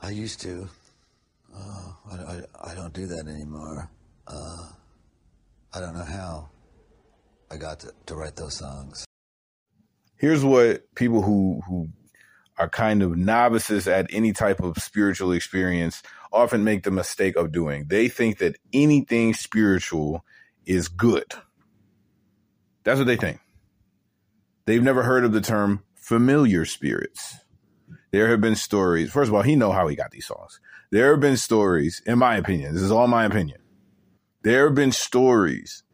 I 0.00 0.10
used 0.10 0.40
to. 0.42 0.68
Uh, 1.56 1.92
I, 2.10 2.14
I, 2.14 2.42
I, 2.72 2.74
don't 2.74 2.92
do 2.92 3.06
that 3.06 3.26
anymore. 3.26 3.90
Uh, 4.26 4.68
I 5.72 5.80
don't 5.80 5.94
know 5.94 6.04
how 6.04 6.50
I 7.50 7.56
got 7.56 7.80
to, 7.80 7.92
to 8.06 8.14
write 8.14 8.36
those 8.36 8.58
songs. 8.58 9.06
Here's 10.16 10.44
what 10.44 10.82
people 10.94 11.22
who, 11.22 11.62
who 11.66 11.88
are 12.58 12.68
kind 12.68 13.02
of 13.02 13.16
novices 13.16 13.88
at 13.88 14.06
any 14.12 14.32
type 14.32 14.60
of 14.60 14.76
spiritual 14.76 15.32
experience 15.32 16.02
often 16.32 16.64
make 16.64 16.82
the 16.82 16.90
mistake 16.90 17.36
of 17.36 17.50
doing. 17.50 17.86
They 17.88 18.08
think 18.08 18.38
that 18.38 18.56
anything 18.72 19.32
spiritual 19.32 20.24
is 20.66 20.88
good. 20.88 21.32
That's 22.84 22.98
what 22.98 23.06
they 23.06 23.16
think. 23.16 23.40
They've 24.68 24.82
never 24.82 25.02
heard 25.02 25.24
of 25.24 25.32
the 25.32 25.40
term 25.40 25.82
familiar 25.94 26.66
spirits. 26.66 27.38
There 28.10 28.28
have 28.28 28.42
been 28.42 28.54
stories. 28.54 29.10
First 29.10 29.28
of 29.30 29.34
all, 29.34 29.40
he 29.40 29.56
know 29.56 29.72
how 29.72 29.88
he 29.88 29.96
got 29.96 30.10
these 30.10 30.26
songs. 30.26 30.60
There 30.90 31.10
have 31.12 31.20
been 31.20 31.38
stories, 31.38 32.02
in 32.04 32.18
my 32.18 32.36
opinion. 32.36 32.74
This 32.74 32.82
is 32.82 32.90
all 32.90 33.06
my 33.06 33.24
opinion. 33.24 33.60
There 34.42 34.66
have 34.66 34.74
been 34.74 34.92
stories 34.92 35.84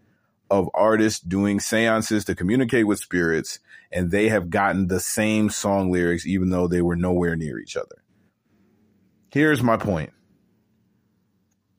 of 0.50 0.68
artists 0.74 1.20
doing 1.20 1.60
seances 1.60 2.24
to 2.24 2.34
communicate 2.34 2.88
with 2.88 2.98
spirits 2.98 3.60
and 3.92 4.10
they 4.10 4.28
have 4.30 4.50
gotten 4.50 4.88
the 4.88 4.98
same 4.98 5.50
song 5.50 5.92
lyrics 5.92 6.26
even 6.26 6.50
though 6.50 6.66
they 6.66 6.82
were 6.82 6.96
nowhere 6.96 7.36
near 7.36 7.60
each 7.60 7.76
other. 7.76 8.02
Here's 9.30 9.62
my 9.62 9.76
point. 9.76 10.10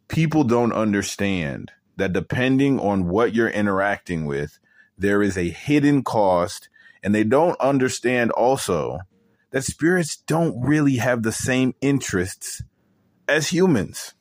People 0.07 0.45
don't 0.45 0.71
understand 0.71 1.73
that 1.97 2.13
depending 2.13 2.79
on 2.79 3.09
what 3.09 3.35
you're 3.35 3.49
interacting 3.49 4.25
with, 4.25 4.59
there 4.97 5.21
is 5.21 5.37
a 5.37 5.49
hidden 5.49 6.01
cost 6.01 6.69
and 7.05 7.13
they 7.13 7.24
don't 7.24 7.57
understand 7.62 8.31
also 8.31 9.00
that 9.51 9.63
spirits 9.63 10.17
don't 10.17 10.59
really 10.59 10.97
have 10.97 11.21
the 11.21 11.31
same 11.31 11.75
interests 11.79 12.63
as 13.29 13.47
humans. 13.47 14.15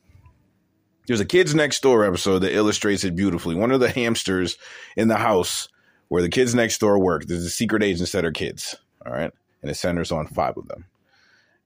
There's 1.07 1.19
a 1.19 1.25
Kids 1.25 1.55
Next 1.55 1.83
Door 1.83 2.05
episode 2.05 2.41
that 2.41 2.55
illustrates 2.55 3.03
it 3.03 3.17
beautifully. 3.17 3.55
One 3.55 3.73
of 3.73 3.81
the 3.81 3.91
hamsters 3.91 4.59
in 4.97 5.09
the 5.09 5.17
house 5.17 5.69
where 6.09 6.23
the 6.23 6.29
kids 6.29 6.55
next 6.55 6.79
door 6.79 6.99
work. 6.99 7.25
There's 7.25 7.45
a 7.45 7.51
secret 7.51 7.83
agents 7.83 8.13
that 8.13 8.25
are 8.25 8.33
kids. 8.33 8.77
All 9.05 9.13
right. 9.13 9.33
And 9.63 9.71
it 9.71 9.75
centers 9.75 10.13
on 10.13 10.27
five 10.27 10.57
of 10.57 10.69
them. 10.69 10.85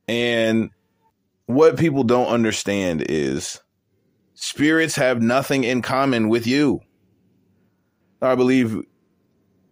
And 0.07 0.71
what 1.47 1.79
people 1.79 2.05
don't 2.05 2.29
understand 2.29 3.05
is 3.09 3.61
spirits 4.35 4.95
have 4.97 5.21
nothing 5.21 5.65
in 5.65 5.83
common 5.83 6.29
with 6.29 6.47
you. 6.47 6.81
I 8.23 8.37
believe 8.37 8.83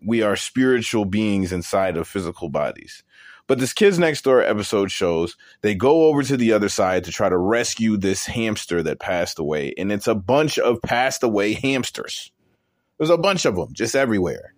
we 0.07 0.23
are 0.23 0.37
spiritual 0.37 1.05
beings 1.05 1.53
inside 1.53 1.97
of 1.97 2.09
physical 2.09 2.49
bodies. 2.49 3.03
But 3.49 3.59
this 3.59 3.73
Kids 3.73 3.99
Next 3.99 4.23
Door 4.25 4.43
episode 4.43 4.91
shows 4.91 5.37
they 5.63 5.75
go 5.75 6.07
over 6.07 6.23
to 6.23 6.37
the 6.37 6.53
other 6.53 6.69
side 6.69 7.05
to 7.05 7.13
try 7.13 7.29
to 7.29 7.39
rescue 7.39 7.97
this 7.97 8.27
hamster 8.27 8.83
that 8.83 9.01
passed 9.01 9.39
away. 9.39 9.75
And 9.79 9.93
it's 9.93 10.09
a 10.09 10.15
bunch 10.15 10.59
of 10.59 10.83
passed 10.83 11.23
away 11.23 11.53
hamsters. 11.53 12.33
There's 12.99 13.11
a 13.11 13.19
bunch 13.19 13.45
of 13.45 13.57
them 13.57 13.69
just 13.73 13.95
everywhere 13.95 14.55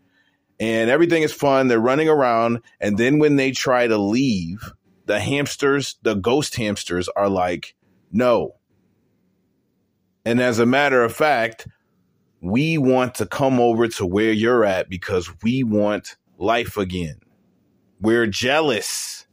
and 0.61 0.91
everything 0.91 1.23
is 1.23 1.33
fun. 1.33 1.69
They're 1.69 1.79
running 1.79 2.09
around. 2.09 2.61
And 2.81 2.99
then 2.99 3.19
when 3.19 3.37
they 3.37 3.51
try 3.53 3.87
to 3.87 3.99
leave, 3.99 4.73
the 5.07 5.21
hamsters, 5.21 5.97
the 6.03 6.15
ghost 6.15 6.57
hamsters 6.57 7.09
are 7.09 7.29
like, 7.29 7.75
no, 8.11 8.55
And 10.25 10.41
as 10.41 10.59
a 10.59 10.67
matter 10.67 11.03
of 11.05 11.15
fact, 11.15 11.69
we 12.41 12.79
want 12.79 13.17
to 13.17 13.27
come 13.27 13.61
over 13.61 13.89
to 13.89 14.07
where 14.07 14.33
you're 14.33 14.65
at 14.65 14.89
because 14.89 15.31
we 15.43 15.65
want 15.65 16.17
life 16.39 16.77
again. 16.77 17.19
We're 18.01 18.27
jealous. 18.27 19.27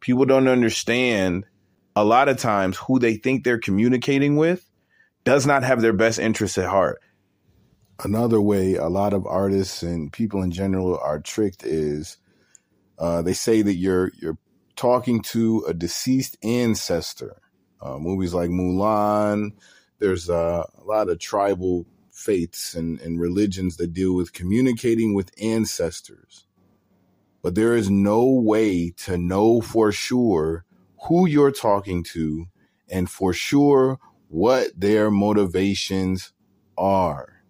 People 0.00 0.24
don't 0.24 0.48
understand 0.48 1.44
a 1.94 2.04
lot 2.04 2.28
of 2.28 2.38
times 2.38 2.78
who 2.78 2.98
they 2.98 3.14
think 3.14 3.44
they're 3.44 3.58
communicating 3.58 4.36
with 4.36 4.64
does 5.24 5.46
not 5.46 5.62
have 5.62 5.82
their 5.82 5.92
best 5.92 6.18
interests 6.18 6.56
at 6.56 6.68
heart. 6.68 7.00
Another 8.02 8.40
way 8.40 8.76
a 8.76 8.88
lot 8.88 9.12
of 9.12 9.26
artists 9.26 9.82
and 9.82 10.10
people 10.10 10.42
in 10.42 10.50
general 10.50 10.98
are 10.98 11.20
tricked 11.20 11.64
is 11.64 12.16
uh, 12.98 13.20
they 13.20 13.34
say 13.34 13.60
that 13.60 13.74
you're 13.74 14.10
you're 14.18 14.38
talking 14.76 15.20
to 15.20 15.64
a 15.68 15.74
deceased 15.74 16.38
ancestor. 16.42 17.36
Uh, 17.82 17.98
movies 17.98 18.32
like 18.32 18.48
Mulan, 18.50 19.52
there's 20.00 20.28
uh, 20.28 20.64
a 20.76 20.84
lot 20.84 21.08
of 21.08 21.18
tribal 21.18 21.86
faiths 22.10 22.74
and, 22.74 23.00
and 23.00 23.20
religions 23.20 23.76
that 23.76 23.92
deal 23.92 24.14
with 24.14 24.32
communicating 24.32 25.14
with 25.14 25.30
ancestors. 25.40 26.46
But 27.42 27.54
there 27.54 27.76
is 27.76 27.88
no 27.88 28.24
way 28.24 28.90
to 29.04 29.16
know 29.16 29.60
for 29.60 29.92
sure 29.92 30.64
who 31.04 31.26
you're 31.26 31.52
talking 31.52 32.02
to 32.04 32.46
and 32.88 33.08
for 33.08 33.32
sure 33.32 33.98
what 34.28 34.68
their 34.76 35.10
motivations 35.10 36.32
are. 36.76 37.42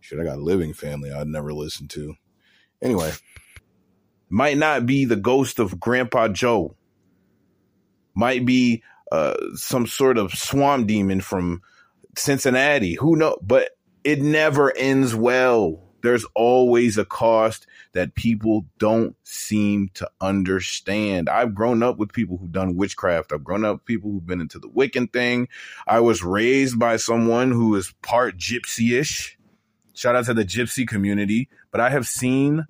Shit, 0.00 0.18
I 0.18 0.24
got 0.24 0.38
a 0.38 0.42
living 0.42 0.72
family 0.72 1.12
I'd 1.12 1.26
never 1.26 1.52
listen 1.52 1.88
to. 1.88 2.14
Anyway, 2.80 3.12
might 4.28 4.56
not 4.56 4.86
be 4.86 5.04
the 5.04 5.16
ghost 5.16 5.58
of 5.58 5.78
Grandpa 5.78 6.28
Joe. 6.28 6.76
Might 8.14 8.44
be 8.44 8.82
uh, 9.12 9.34
some 9.54 9.86
sort 9.86 10.18
of 10.18 10.32
swamp 10.32 10.86
demon 10.86 11.20
from 11.20 11.62
Cincinnati. 12.18 12.94
Who 12.94 13.16
know? 13.16 13.36
But 13.42 13.70
it 14.04 14.20
never 14.20 14.76
ends 14.76 15.14
well. 15.14 15.84
There's 16.02 16.24
always 16.34 16.96
a 16.96 17.04
cost 17.04 17.66
that 17.92 18.14
people 18.14 18.64
don't 18.78 19.16
seem 19.24 19.90
to 19.94 20.08
understand. 20.20 21.28
I've 21.28 21.54
grown 21.54 21.82
up 21.82 21.98
with 21.98 22.12
people 22.12 22.36
who've 22.36 22.52
done 22.52 22.76
witchcraft. 22.76 23.32
I've 23.32 23.42
grown 23.42 23.64
up 23.64 23.76
with 23.76 23.84
people 23.84 24.10
who've 24.10 24.26
been 24.26 24.40
into 24.40 24.60
the 24.60 24.68
Wiccan 24.68 25.12
thing. 25.12 25.48
I 25.86 26.00
was 26.00 26.22
raised 26.22 26.78
by 26.78 26.96
someone 26.96 27.50
who 27.50 27.74
is 27.74 27.92
part 28.02 28.36
gypsy-ish. 28.38 29.36
Shout 29.94 30.14
out 30.14 30.26
to 30.26 30.34
the 30.34 30.44
gypsy 30.44 30.86
community. 30.86 31.48
But 31.72 31.80
I 31.80 31.90
have 31.90 32.06
seen 32.06 32.66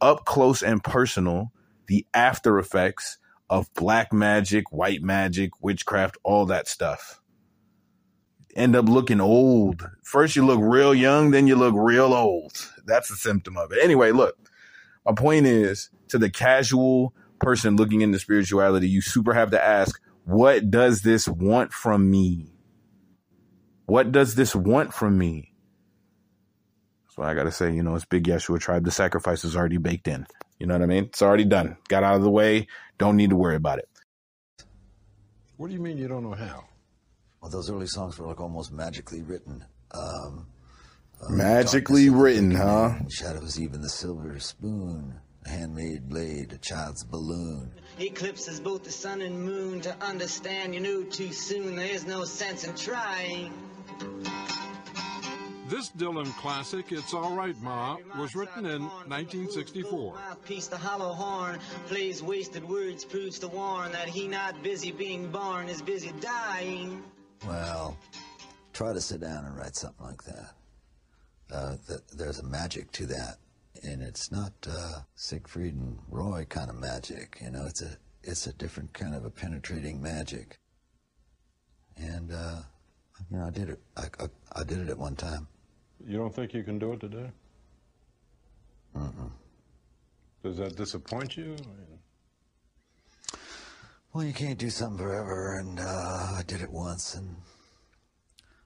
up 0.00 0.24
close 0.24 0.62
and 0.62 0.82
personal 0.82 1.52
the 1.86 2.04
after 2.12 2.58
effects 2.58 3.18
of 3.48 3.72
black 3.74 4.12
magic, 4.12 4.72
white 4.72 5.02
magic, 5.02 5.62
witchcraft, 5.62 6.18
all 6.24 6.46
that 6.46 6.66
stuff 6.66 7.21
end 8.54 8.76
up 8.76 8.88
looking 8.88 9.20
old. 9.20 9.88
First 10.02 10.36
you 10.36 10.44
look 10.44 10.60
real 10.62 10.94
young, 10.94 11.30
then 11.30 11.46
you 11.46 11.56
look 11.56 11.74
real 11.76 12.12
old. 12.14 12.68
That's 12.84 13.10
a 13.10 13.16
symptom 13.16 13.56
of 13.56 13.72
it. 13.72 13.78
Anyway, 13.82 14.12
look, 14.12 14.36
my 15.06 15.12
point 15.12 15.46
is 15.46 15.90
to 16.08 16.18
the 16.18 16.30
casual 16.30 17.14
person 17.40 17.76
looking 17.76 18.00
into 18.00 18.18
spirituality, 18.18 18.88
you 18.88 19.00
super 19.00 19.34
have 19.34 19.50
to 19.50 19.62
ask, 19.62 20.00
what 20.24 20.70
does 20.70 21.02
this 21.02 21.26
want 21.26 21.72
from 21.72 22.10
me? 22.10 22.54
What 23.86 24.12
does 24.12 24.36
this 24.36 24.54
want 24.54 24.94
from 24.94 25.18
me? 25.18 25.52
That's 27.04 27.18
what 27.18 27.28
I 27.28 27.34
got 27.34 27.44
to 27.44 27.52
say. 27.52 27.74
You 27.74 27.82
know, 27.82 27.94
it's 27.94 28.04
Big 28.04 28.24
Yeshua 28.24 28.60
tribe. 28.60 28.84
The 28.84 28.90
sacrifice 28.90 29.44
is 29.44 29.56
already 29.56 29.78
baked 29.78 30.08
in. 30.08 30.26
You 30.58 30.66
know 30.66 30.74
what 30.74 30.82
I 30.82 30.86
mean? 30.86 31.04
It's 31.04 31.22
already 31.22 31.44
done. 31.44 31.76
Got 31.88 32.04
out 32.04 32.14
of 32.14 32.22
the 32.22 32.30
way. 32.30 32.68
Don't 32.98 33.16
need 33.16 33.30
to 33.30 33.36
worry 33.36 33.56
about 33.56 33.80
it. 33.80 33.88
What 35.56 35.68
do 35.68 35.74
you 35.74 35.80
mean 35.80 35.98
you 35.98 36.08
don't 36.08 36.22
know 36.22 36.34
how? 36.34 36.64
Well, 37.42 37.50
those 37.50 37.68
early 37.68 37.88
songs 37.88 38.16
were 38.18 38.28
like 38.28 38.40
almost 38.40 38.72
magically 38.72 39.20
written. 39.22 39.64
Um, 39.90 40.46
uh, 41.20 41.28
magically 41.28 42.08
written, 42.08 42.52
huh? 42.52 42.94
Shadows, 43.10 43.58
even 43.58 43.82
the 43.82 43.88
silver 43.88 44.38
spoon, 44.38 45.18
a 45.44 45.48
handmade 45.48 46.08
blade, 46.08 46.52
a 46.52 46.58
child's 46.58 47.02
balloon. 47.02 47.72
Eclipses 47.98 48.60
both 48.60 48.84
the 48.84 48.92
sun 48.92 49.20
and 49.22 49.44
moon. 49.44 49.80
To 49.80 49.96
understand, 50.00 50.72
you 50.72 50.80
knew 50.80 51.04
too 51.04 51.32
soon. 51.32 51.74
There 51.74 51.84
is 51.84 52.06
no 52.06 52.22
sense 52.22 52.62
in 52.62 52.76
trying. 52.76 53.52
This 55.66 55.90
Dylan 55.90 56.32
classic, 56.36 56.92
It's 56.92 57.12
Alright 57.12 57.60
Ma, 57.60 57.96
was 58.18 58.36
written 58.36 58.66
in 58.66 58.82
1964. 58.82 60.14
Piece 60.44 60.68
the 60.68 60.76
hollow 60.76 61.12
horn, 61.12 61.58
plays 61.86 62.22
wasted 62.22 62.62
words, 62.68 63.04
proves 63.04 63.40
to 63.40 63.48
warn 63.48 63.90
that 63.90 64.06
he 64.06 64.28
not 64.28 64.62
busy 64.62 64.92
being 64.92 65.28
born, 65.32 65.68
is 65.68 65.82
busy 65.82 66.12
dying. 66.20 67.02
Well, 67.46 67.96
try 68.72 68.92
to 68.92 69.00
sit 69.00 69.20
down 69.20 69.44
and 69.44 69.56
write 69.56 69.76
something 69.76 70.06
like 70.06 70.22
that. 70.24 70.54
Uh, 71.52 71.76
there's 72.14 72.38
a 72.38 72.44
magic 72.44 72.90
to 72.92 73.06
that, 73.06 73.36
and 73.82 74.02
it's 74.02 74.30
not 74.30 74.52
uh, 74.68 75.00
Siegfried 75.16 75.74
and 75.74 75.98
Roy 76.08 76.46
kind 76.48 76.70
of 76.70 76.76
magic. 76.76 77.38
You 77.42 77.50
know, 77.50 77.66
it's 77.66 77.82
a 77.82 77.96
it's 78.22 78.46
a 78.46 78.52
different 78.52 78.92
kind 78.94 79.14
of 79.14 79.24
a 79.24 79.30
penetrating 79.30 80.00
magic. 80.00 80.58
And 81.96 82.32
uh, 82.32 82.62
you 83.30 83.36
know, 83.38 83.46
I 83.46 83.50
did 83.50 83.68
it. 83.70 83.80
I, 83.96 84.04
I, 84.20 84.26
I 84.60 84.64
did 84.64 84.78
it 84.78 84.88
at 84.88 84.98
one 84.98 85.16
time. 85.16 85.46
You 86.06 86.16
don't 86.18 86.34
think 86.34 86.54
you 86.54 86.62
can 86.62 86.78
do 86.78 86.92
it 86.92 87.00
today? 87.00 87.30
Mm-mm. 88.96 89.30
Does 90.42 90.56
that 90.58 90.76
disappoint 90.76 91.36
you? 91.36 91.56
Well, 94.12 94.24
you 94.24 94.32
can't 94.32 94.58
do 94.58 94.68
something 94.68 94.98
forever, 94.98 95.56
and 95.56 95.80
uh, 95.80 96.34
I 96.36 96.42
did 96.46 96.60
it 96.60 96.70
once, 96.70 97.14
and 97.14 97.36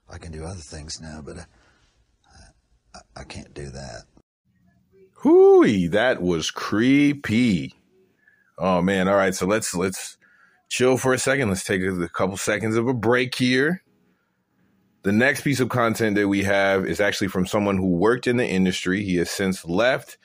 I 0.09 0.17
can 0.17 0.31
do 0.31 0.43
other 0.43 0.59
things 0.59 0.99
now, 0.99 1.21
but 1.25 1.37
I, 1.37 1.45
I, 2.95 3.21
I 3.21 3.23
can't 3.23 3.53
do 3.53 3.69
that. 3.69 4.03
Hooey, 5.21 5.87
that 5.87 6.21
was 6.21 6.51
creepy. 6.51 7.73
Oh 8.57 8.81
man! 8.81 9.07
All 9.07 9.15
right, 9.15 9.33
so 9.33 9.45
let's 9.45 9.73
let's 9.73 10.17
chill 10.69 10.97
for 10.97 11.13
a 11.13 11.17
second. 11.17 11.49
Let's 11.49 11.63
take 11.63 11.81
a 11.81 12.09
couple 12.09 12.37
seconds 12.37 12.75
of 12.75 12.87
a 12.87 12.93
break 12.93 13.33
here. 13.35 13.83
The 15.03 15.11
next 15.13 15.41
piece 15.41 15.61
of 15.61 15.69
content 15.69 16.17
that 16.17 16.27
we 16.27 16.43
have 16.43 16.85
is 16.85 16.99
actually 16.99 17.29
from 17.29 17.47
someone 17.47 17.77
who 17.77 17.87
worked 17.87 18.27
in 18.27 18.35
the 18.35 18.47
industry. 18.47 19.03
He 19.03 19.15
has 19.15 19.31
since 19.31 19.63
left, 19.63 20.17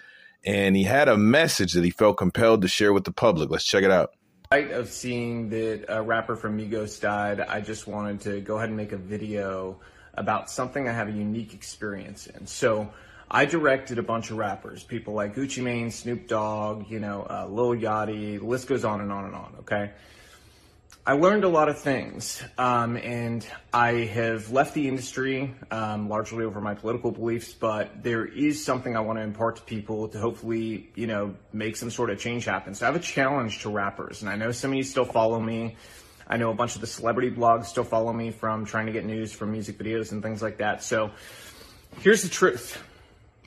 and 0.45 0.75
he 0.75 0.83
had 0.83 1.09
a 1.09 1.17
message 1.17 1.75
that 1.75 1.85
he 1.85 1.91
felt 1.91 2.17
compelled 2.17 2.63
to 2.63 2.69
share 2.69 2.93
with 2.93 3.05
the 3.05 3.13
public. 3.13 3.51
Let's 3.51 3.65
check 3.65 3.85
it 3.85 3.91
out 3.93 4.11
light 4.53 4.71
of 4.73 4.91
seeing 4.91 5.49
that 5.49 5.87
a 5.88 6.03
rapper 6.03 6.37
from 6.37 6.59
Migos 6.59 7.01
died, 7.01 7.41
I 7.41 7.62
just 7.62 7.87
wanted 7.87 8.21
to 8.23 8.43
go 8.43 8.59
ahead 8.59 8.69
and 8.69 8.77
make 8.77 8.93
a 8.93 8.99
video 8.99 9.81
about 10.12 10.51
something 10.51 10.87
I 10.87 10.93
have 10.93 11.09
a 11.09 11.12
unique 11.12 11.55
experience 11.55 12.27
in. 12.27 12.47
So 12.47 12.93
I 13.31 13.47
directed 13.47 13.99
a 13.99 14.03
bunch 14.03 14.31
of 14.31 14.37
rappers, 14.37 14.83
people 14.83 15.15
like 15.15 15.35
Gucci 15.35 15.62
Mane, 15.62 15.91
Snoop 15.91 16.29
Dogg, 16.29 16.91
you 16.91 17.01
know, 17.01 17.23
uh, 17.31 17.47
Lil 17.49 17.81
Yachty, 17.81 18.41
the 18.41 18.45
list 18.45 18.69
goes 18.69 18.85
on 18.85 19.01
and 19.01 19.11
on 19.11 19.25
and 19.25 19.35
on, 19.35 19.55
okay? 19.61 19.93
I 21.05 21.15
learned 21.15 21.43
a 21.43 21.49
lot 21.49 21.69
of 21.69 21.81
things, 21.81 22.41
um, 22.59 22.97
and 22.97 23.45
I 23.73 24.05
have 24.05 24.53
left 24.53 24.73
the 24.73 24.87
industry 24.87 25.53
um, 25.73 26.09
largely 26.09 26.45
over 26.45 26.61
my 26.61 26.75
political 26.75 27.11
beliefs. 27.11 27.53
But 27.53 28.05
there 28.05 28.25
is 28.25 28.65
something 28.65 28.97
I 28.97 29.01
want 29.01 29.19
to 29.19 29.25
impart 29.25 29.57
to 29.57 29.62
people 29.62 30.07
to 30.09 30.21
hopefully, 30.21 30.91
you 30.95 31.09
know, 31.09 31.35
make 31.53 31.75
some 31.75 31.91
sort 31.91 32.11
of 32.11 32.21
change 32.21 32.45
happen. 32.45 32.77
So 32.77 32.87
I 32.87 32.93
have 32.93 32.95
a 32.95 33.05
challenge 33.05 33.62
to 33.62 33.71
rappers, 33.71 34.23
and 34.23 34.31
I 34.31 34.37
know 34.37 34.53
some 34.53 34.71
of 34.71 34.77
you 34.77 34.85
still 34.85 35.05
follow 35.05 35.41
me. 35.41 35.75
I 36.29 36.37
know 36.37 36.51
a 36.51 36.55
bunch 36.55 36.77
of 36.77 36.81
the 36.81 36.87
celebrity 36.87 37.33
blogs 37.33 37.65
still 37.65 37.83
follow 37.83 38.12
me 38.12 38.31
from 38.31 38.65
trying 38.65 38.87
to 38.87 38.93
get 38.93 39.05
news 39.05 39.33
from 39.33 39.51
music 39.51 39.79
videos 39.79 40.12
and 40.12 40.23
things 40.23 40.41
like 40.41 40.59
that. 40.59 40.85
So 40.85 41.11
here's 41.99 42.23
the 42.23 42.29
truth. 42.29 42.81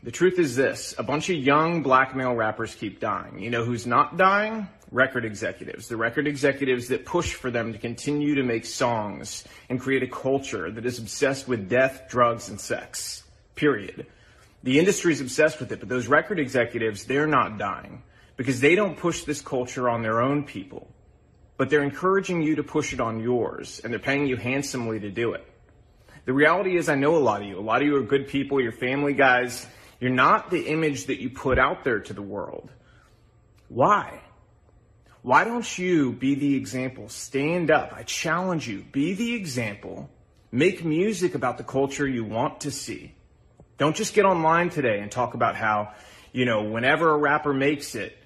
The 0.05 0.11
truth 0.11 0.37
is 0.37 0.55
this 0.55 0.93
a 0.99 1.03
bunch 1.03 1.31
of 1.31 1.35
young 1.35 1.81
black 1.81 2.15
male 2.15 2.35
rappers 2.35 2.75
keep 2.75 2.99
dying. 2.99 3.39
You 3.39 3.49
know 3.49 3.65
who's 3.65 3.87
not 3.87 4.17
dying? 4.17 4.67
Record 4.91 5.25
executives. 5.25 5.87
The 5.87 5.97
record 5.97 6.27
executives 6.27 6.89
that 6.89 7.05
push 7.05 7.33
for 7.33 7.49
them 7.49 7.73
to 7.73 7.79
continue 7.79 8.35
to 8.35 8.43
make 8.43 8.67
songs 8.67 9.45
and 9.67 9.81
create 9.81 10.03
a 10.03 10.07
culture 10.07 10.69
that 10.69 10.85
is 10.85 10.99
obsessed 10.99 11.47
with 11.47 11.69
death, 11.69 12.03
drugs, 12.07 12.49
and 12.49 12.61
sex. 12.61 13.23
Period. 13.55 14.05
The 14.61 14.77
industry 14.77 15.11
is 15.11 15.21
obsessed 15.21 15.59
with 15.59 15.71
it, 15.71 15.79
but 15.79 15.89
those 15.89 16.05
record 16.05 16.37
executives, 16.37 17.05
they're 17.05 17.25
not 17.25 17.57
dying 17.57 18.03
because 18.37 18.59
they 18.59 18.75
don't 18.75 18.95
push 18.99 19.23
this 19.23 19.41
culture 19.41 19.89
on 19.89 20.03
their 20.03 20.21
own 20.21 20.43
people, 20.43 20.87
but 21.57 21.71
they're 21.71 21.81
encouraging 21.81 22.43
you 22.43 22.57
to 22.57 22.63
push 22.63 22.93
it 22.93 22.99
on 22.99 23.21
yours 23.21 23.81
and 23.83 23.91
they're 23.91 23.99
paying 23.99 24.27
you 24.27 24.37
handsomely 24.37 24.99
to 24.99 25.09
do 25.09 25.33
it. 25.33 25.43
The 26.25 26.33
reality 26.33 26.77
is, 26.77 26.89
I 26.89 26.95
know 26.95 27.15
a 27.15 27.17
lot 27.17 27.41
of 27.41 27.47
you. 27.47 27.57
A 27.57 27.59
lot 27.59 27.81
of 27.81 27.87
you 27.87 27.95
are 27.95 28.03
good 28.03 28.27
people, 28.27 28.61
you're 28.61 28.71
family 28.71 29.13
guys 29.13 29.65
you're 29.99 30.11
not 30.11 30.49
the 30.49 30.67
image 30.67 31.05
that 31.05 31.21
you 31.21 31.29
put 31.29 31.57
out 31.57 31.83
there 31.83 31.99
to 31.99 32.13
the 32.13 32.21
world. 32.21 32.69
Why? 33.69 34.21
Why 35.21 35.43
don't 35.43 35.77
you 35.77 36.11
be 36.11 36.35
the 36.35 36.55
example? 36.55 37.09
Stand 37.09 37.71
up. 37.71 37.93
I 37.93 38.03
challenge 38.03 38.67
you. 38.67 38.85
Be 38.91 39.13
the 39.13 39.33
example. 39.33 40.09
Make 40.51 40.85
music 40.85 41.33
about 41.33 41.57
the 41.57 41.63
culture 41.63 42.07
you 42.07 42.23
want 42.23 42.61
to 42.61 42.71
see. 42.71 43.15
Don't 43.77 43.95
just 43.95 44.13
get 44.13 44.25
online 44.25 44.69
today 44.69 44.99
and 44.99 45.11
talk 45.11 45.33
about 45.33 45.55
how, 45.55 45.93
you 46.31 46.45
know, 46.45 46.63
whenever 46.63 47.09
a 47.09 47.17
rapper 47.17 47.53
makes 47.53 47.95
it, 47.95 48.17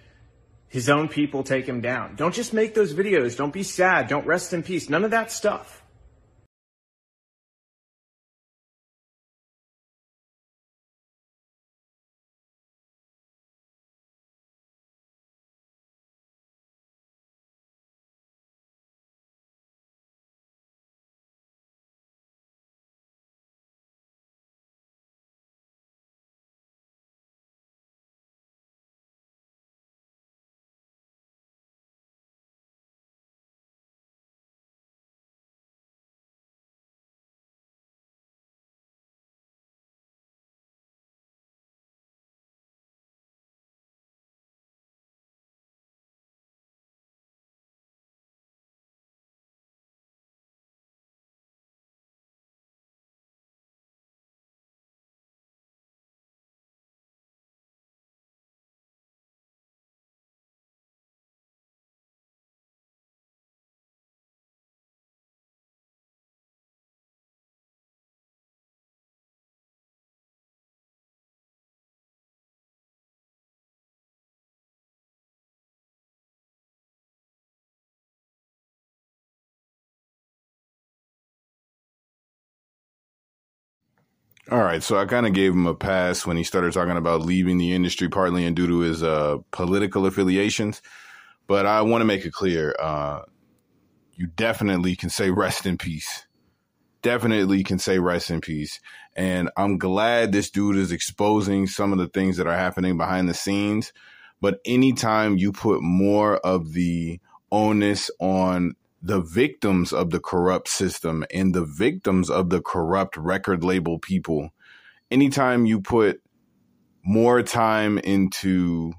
his 0.68 0.90
own 0.90 1.08
people 1.08 1.44
take 1.44 1.66
him 1.66 1.82
down. 1.82 2.16
Don't 2.16 2.36
just 2.36 2.54
make 2.54 2.76
those 2.76 2.94
videos. 2.94 3.36
Don't 3.36 3.54
be 3.54 3.64
sad. 3.64 4.08
Don't 4.08 4.28
rest 4.28 4.54
in 4.54 4.62
peace. 4.62 4.90
None 4.90 5.04
of 5.04 5.12
that 5.12 5.32
stuff. 5.32 5.79
All 84.52 84.64
right, 84.64 84.82
so 84.82 84.98
I 84.98 85.06
kind 85.06 85.28
of 85.28 85.34
gave 85.34 85.54
him 85.54 85.68
a 85.68 85.76
pass 85.76 86.26
when 86.26 86.36
he 86.36 86.44
started 86.44 86.74
talking 86.74 86.98
about 86.98 87.22
leaving 87.22 87.60
the 87.60 87.74
industry, 87.74 88.10
partly 88.10 88.46
and 88.46 88.56
due 88.56 88.66
to 88.66 88.80
his 88.80 89.04
uh, 89.04 89.38
political 89.52 90.08
affiliations. 90.08 90.82
But 91.46 91.68
I 91.68 91.82
want 91.84 92.02
to 92.02 92.06
make 92.06 92.26
it 92.26 92.34
clear: 92.34 92.76
uh, 92.80 93.22
you 94.16 94.26
definitely 94.26 94.96
can 94.96 95.12
say 95.12 95.30
rest 95.30 95.68
in 95.68 95.78
peace. 95.78 96.26
Definitely 97.04 97.64
can 97.64 97.78
say 97.78 98.00
rest 98.00 98.32
in 98.32 98.42
peace. 98.42 98.80
And 99.16 99.52
I'm 99.56 99.78
glad 99.78 100.32
this 100.32 100.50
dude 100.50 100.78
is 100.78 100.92
exposing 100.92 101.68
some 101.68 101.94
of 101.94 102.00
the 102.00 102.08
things 102.08 102.38
that 102.38 102.48
are 102.48 102.58
happening 102.58 102.98
behind 102.98 103.30
the 103.30 103.36
scenes. 103.36 103.94
But 104.42 104.62
anytime 104.66 105.38
you 105.38 105.52
put 105.52 105.84
more 105.84 106.38
of 106.38 106.74
the 106.74 107.20
onus 107.52 108.10
on 108.20 108.74
the 109.02 109.22
victims 109.22 109.94
of 109.94 110.10
the 110.10 110.20
corrupt 110.20 110.68
system 110.68 111.26
and 111.34 111.54
the 111.54 111.66
victims 111.66 112.30
of 112.30 112.50
the 112.50 112.62
corrupt 112.62 113.16
record 113.18 113.64
label 113.64 113.98
people, 113.98 114.50
anytime 115.10 115.66
you 115.66 115.82
put 115.82 116.22
more 117.04 117.42
time 117.42 117.98
into 118.00 118.94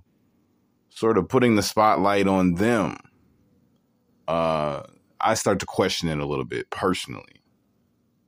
sort 0.89 1.19
of 1.19 1.29
putting 1.29 1.57
the 1.57 1.63
spotlight 1.63 2.27
on 2.27 2.55
them, 2.55 2.97
uh, 4.27 4.83
I 5.21 5.35
start 5.35 5.61
to 5.61 5.67
question 5.67 6.09
it 6.09 6.19
a 6.19 6.27
little 6.27 6.45
bit 6.45 6.71
personally. 6.71 7.43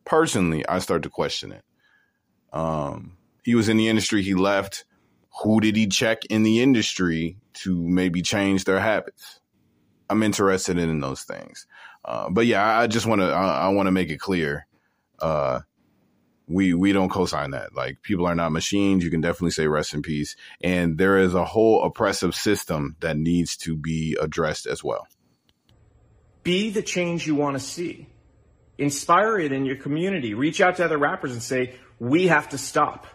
Personally, 0.04 0.66
I 0.66 0.78
start 0.80 1.04
to 1.04 1.10
question 1.10 1.52
it. 1.52 1.64
Um, 2.52 3.16
he 3.44 3.54
was 3.54 3.68
in 3.68 3.76
the 3.76 3.88
industry, 3.88 4.22
he 4.22 4.34
left. 4.34 4.84
Who 5.42 5.60
did 5.60 5.76
he 5.76 5.86
check 5.86 6.24
in 6.26 6.42
the 6.42 6.60
industry 6.60 7.38
to 7.54 7.88
maybe 7.88 8.20
change 8.20 8.64
their 8.64 8.80
habits? 8.80 9.40
I'm 10.12 10.22
interested 10.22 10.78
in 10.78 11.00
those 11.00 11.22
things. 11.22 11.66
Uh, 12.04 12.28
but 12.30 12.46
yeah, 12.46 12.78
I 12.78 12.86
just 12.86 13.06
want 13.06 13.22
to 13.22 13.28
I, 13.28 13.66
I 13.66 13.68
want 13.70 13.86
to 13.86 13.92
make 13.92 14.10
it 14.10 14.20
clear. 14.20 14.66
Uh, 15.18 15.60
we 16.46 16.74
we 16.74 16.92
don't 16.92 17.08
co-sign 17.08 17.52
that. 17.52 17.74
Like 17.74 18.02
people 18.02 18.26
are 18.26 18.34
not 18.34 18.52
machines. 18.52 19.02
You 19.02 19.10
can 19.10 19.22
definitely 19.22 19.52
say 19.52 19.66
rest 19.66 19.94
in 19.94 20.02
peace. 20.02 20.36
And 20.62 20.98
there 20.98 21.18
is 21.18 21.34
a 21.34 21.44
whole 21.44 21.82
oppressive 21.82 22.34
system 22.34 22.96
that 23.00 23.16
needs 23.16 23.56
to 23.58 23.74
be 23.74 24.16
addressed 24.20 24.66
as 24.66 24.84
well. 24.84 25.06
Be 26.42 26.70
the 26.70 26.82
change 26.82 27.26
you 27.26 27.34
want 27.34 27.56
to 27.56 27.64
see. 27.64 28.08
Inspire 28.76 29.38
it 29.38 29.52
in 29.52 29.64
your 29.64 29.76
community. 29.76 30.34
Reach 30.34 30.60
out 30.60 30.76
to 30.76 30.84
other 30.84 30.98
rappers 30.98 31.32
and 31.32 31.42
say, 31.42 31.74
"We 31.98 32.26
have 32.26 32.50
to 32.50 32.58
stop. 32.58 33.06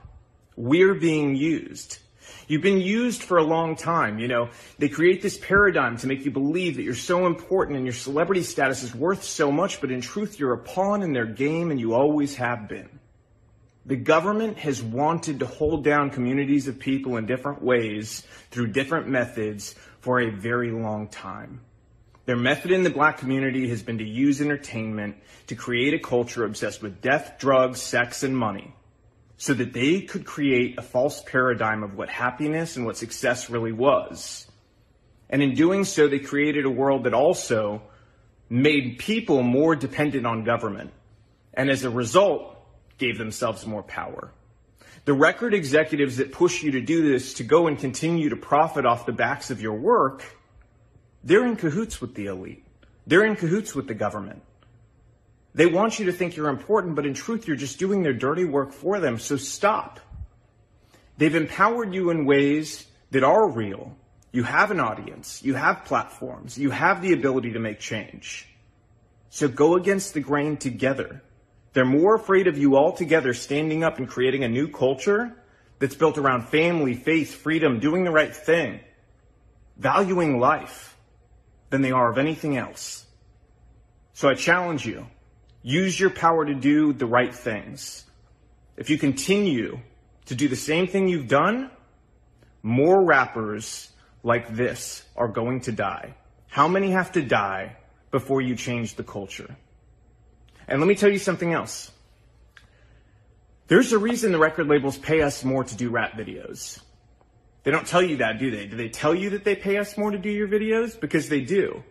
We're 0.56 0.96
being 0.96 1.36
used." 1.36 2.00
You've 2.48 2.62
been 2.62 2.80
used 2.80 3.24
for 3.24 3.38
a 3.38 3.44
long 3.44 3.76
time. 3.76 4.20
You 4.20 4.30
know, 4.30 4.50
they 4.80 4.88
create 4.88 5.22
this 5.22 5.38
paradigm 5.38 5.98
to 5.98 6.08
make 6.08 6.24
you 6.24 6.32
believe 6.32 6.78
that 6.78 6.84
you're 6.84 6.96
so 6.96 7.28
important 7.28 7.76
and 7.76 7.86
your 7.86 7.94
celebrity 7.94 8.42
status 8.42 8.84
is 8.84 8.96
worth 8.96 9.24
so 9.24 9.52
much, 9.52 9.82
but 9.82 9.92
in 9.92 10.00
truth, 10.00 10.40
you're 10.40 10.54
a 10.54 10.58
pawn 10.58 11.04
in 11.04 11.12
their 11.12 11.26
game 11.26 11.72
and 11.72 11.80
you 11.80 11.94
always 11.94 12.36
have 12.36 12.70
been. 12.70 12.88
The 13.86 13.98
government 13.98 14.58
has 14.60 14.82
wanted 14.82 15.40
to 15.40 15.46
hold 15.46 15.84
down 15.84 16.10
communities 16.10 16.68
of 16.70 16.80
people 16.80 17.18
in 17.18 17.26
different 17.26 17.62
ways 17.62 18.26
through 18.52 18.68
different 18.68 19.08
methods 19.08 19.76
for 20.00 20.22
a 20.22 20.30
very 20.30 20.72
long 20.72 21.10
time. 21.10 21.62
Their 22.26 22.38
method 22.38 22.72
in 22.72 22.84
the 22.84 22.90
black 22.90 23.18
community 23.18 23.70
has 23.70 23.82
been 23.82 23.98
to 24.00 24.04
use 24.06 24.42
entertainment 24.42 25.18
to 25.48 25.56
create 25.56 25.94
a 25.94 26.00
culture 26.00 26.44
obsessed 26.44 26.82
with 26.82 27.02
death, 27.02 27.36
drugs, 27.40 27.82
sex, 27.82 28.24
and 28.24 28.38
money 28.38 28.74
so 29.38 29.54
that 29.54 29.72
they 29.74 30.02
could 30.02 30.26
create 30.26 30.78
a 30.78 30.82
false 30.82 31.22
paradigm 31.22 31.84
of 31.84 31.96
what 31.96 32.10
happiness 32.10 32.76
and 32.76 32.86
what 32.86 32.98
success 32.98 33.50
really 33.50 33.72
was. 33.72 34.48
And 35.30 35.42
in 35.44 35.54
doing 35.54 35.84
so, 35.84 36.08
they 36.08 36.20
created 36.20 36.66
a 36.66 36.70
world 36.70 37.04
that 37.04 37.14
also 37.14 37.84
made 38.50 38.98
people 38.98 39.44
more 39.44 39.76
dependent 39.76 40.26
on 40.26 40.44
government. 40.44 40.92
And 41.54 41.70
as 41.70 41.84
a 41.84 41.90
result, 41.90 42.56
gave 42.98 43.18
themselves 43.18 43.66
more 43.66 43.84
power. 43.84 44.32
The 45.06 45.14
record 45.14 45.54
executives 45.54 46.18
that 46.18 46.32
push 46.32 46.64
you 46.64 46.72
to 46.72 46.82
do 46.82 47.10
this 47.10 47.36
to 47.36 47.44
go 47.44 47.68
and 47.68 47.78
continue 47.78 48.30
to 48.30 48.36
profit 48.36 48.86
off 48.86 49.06
the 49.06 49.14
backs 49.14 49.52
of 49.52 49.62
your 49.62 49.76
work, 49.76 50.24
they're 51.24 51.46
in 51.46 51.56
cahoots 51.56 52.02
with 52.02 52.16
the 52.16 52.26
elite. 52.26 52.64
They're 53.06 53.26
in 53.26 53.36
cahoots 53.36 53.74
with 53.76 53.88
the 53.88 53.94
government. 53.94 54.42
They 55.58 55.66
want 55.66 55.98
you 55.98 56.06
to 56.06 56.12
think 56.12 56.36
you're 56.36 56.50
important, 56.50 56.94
but 56.94 57.08
in 57.08 57.16
truth, 57.16 57.48
you're 57.48 57.58
just 57.58 57.80
doing 57.80 58.04
their 58.04 58.14
dirty 58.14 58.46
work 58.46 58.72
for 58.72 59.00
them. 59.00 59.18
So 59.18 59.38
stop. 59.38 60.00
They've 61.18 61.34
empowered 61.34 61.96
you 61.96 62.12
in 62.12 62.28
ways 62.28 62.86
that 63.10 63.24
are 63.24 63.50
real. 63.50 63.98
You 64.32 64.44
have 64.44 64.70
an 64.70 64.80
audience. 64.80 65.42
You 65.44 65.56
have 65.56 65.84
platforms. 65.84 66.60
You 66.60 66.70
have 66.70 67.02
the 67.02 67.12
ability 67.12 67.54
to 67.54 67.60
make 67.60 67.80
change. 67.80 68.48
So 69.32 69.48
go 69.48 69.74
against 69.74 70.14
the 70.14 70.20
grain 70.20 70.58
together. 70.58 71.24
They're 71.74 71.86
more 71.86 72.14
afraid 72.14 72.46
of 72.46 72.60
you 72.60 72.76
all 72.76 72.92
together 72.92 73.34
standing 73.34 73.84
up 73.84 73.98
and 73.98 74.08
creating 74.08 74.44
a 74.44 74.48
new 74.48 74.68
culture 74.68 75.36
that's 75.80 75.96
built 75.96 76.20
around 76.20 76.50
family, 76.50 76.94
faith, 76.94 77.34
freedom, 77.34 77.80
doing 77.80 78.04
the 78.04 78.12
right 78.12 78.36
thing, 78.36 78.80
valuing 79.76 80.40
life 80.40 80.96
than 81.72 81.82
they 81.82 81.92
are 81.92 82.12
of 82.12 82.20
anything 82.20 82.58
else. 82.58 83.08
So 84.14 84.30
I 84.30 84.36
challenge 84.36 84.86
you 84.86 85.08
Use 85.68 86.00
your 86.00 86.12
power 86.12 86.46
to 86.46 86.54
do 86.54 86.94
the 86.94 87.06
right 87.06 87.36
things. 87.36 88.06
If 88.78 88.90
you 88.90 88.98
continue 88.98 89.82
to 90.28 90.34
do 90.34 90.48
the 90.48 90.56
same 90.56 90.88
thing 90.88 91.10
you've 91.10 91.28
done, 91.28 91.70
more 92.64 93.04
rappers 93.04 93.92
like 94.24 94.56
this 94.56 95.04
are 95.18 95.28
going 95.28 95.60
to 95.62 95.74
die. 95.74 96.16
How 96.48 96.70
many 96.70 96.92
have 96.92 97.12
to 97.12 97.22
die 97.22 97.76
before 98.12 98.40
you 98.40 98.56
change 98.56 98.96
the 98.96 99.04
culture? 99.04 99.58
And 100.70 100.80
let 100.80 100.88
me 100.88 100.96
tell 100.96 101.12
you 101.12 101.20
something 101.20 101.52
else. 101.52 101.92
There's 103.68 103.92
a 103.92 103.98
reason 103.98 104.32
the 104.32 104.40
record 104.40 104.68
labels 104.68 104.98
pay 104.98 105.22
us 105.22 105.44
more 105.44 105.66
to 105.66 105.76
do 105.76 105.90
rap 105.90 106.14
videos. 106.14 106.80
They 107.64 107.72
don't 107.72 107.86
tell 107.86 108.02
you 108.02 108.16
that, 108.18 108.40
do 108.40 108.52
they? 108.52 108.68
Do 108.68 108.78
they 108.78 108.88
tell 108.88 109.14
you 109.14 109.32
that 109.32 109.44
they 109.44 109.58
pay 109.58 109.76
us 109.80 109.98
more 109.98 110.12
to 110.12 110.18
do 110.18 110.30
your 110.30 110.48
videos? 110.48 110.98
Because 110.98 111.28
they 111.28 111.42
do. 111.42 111.84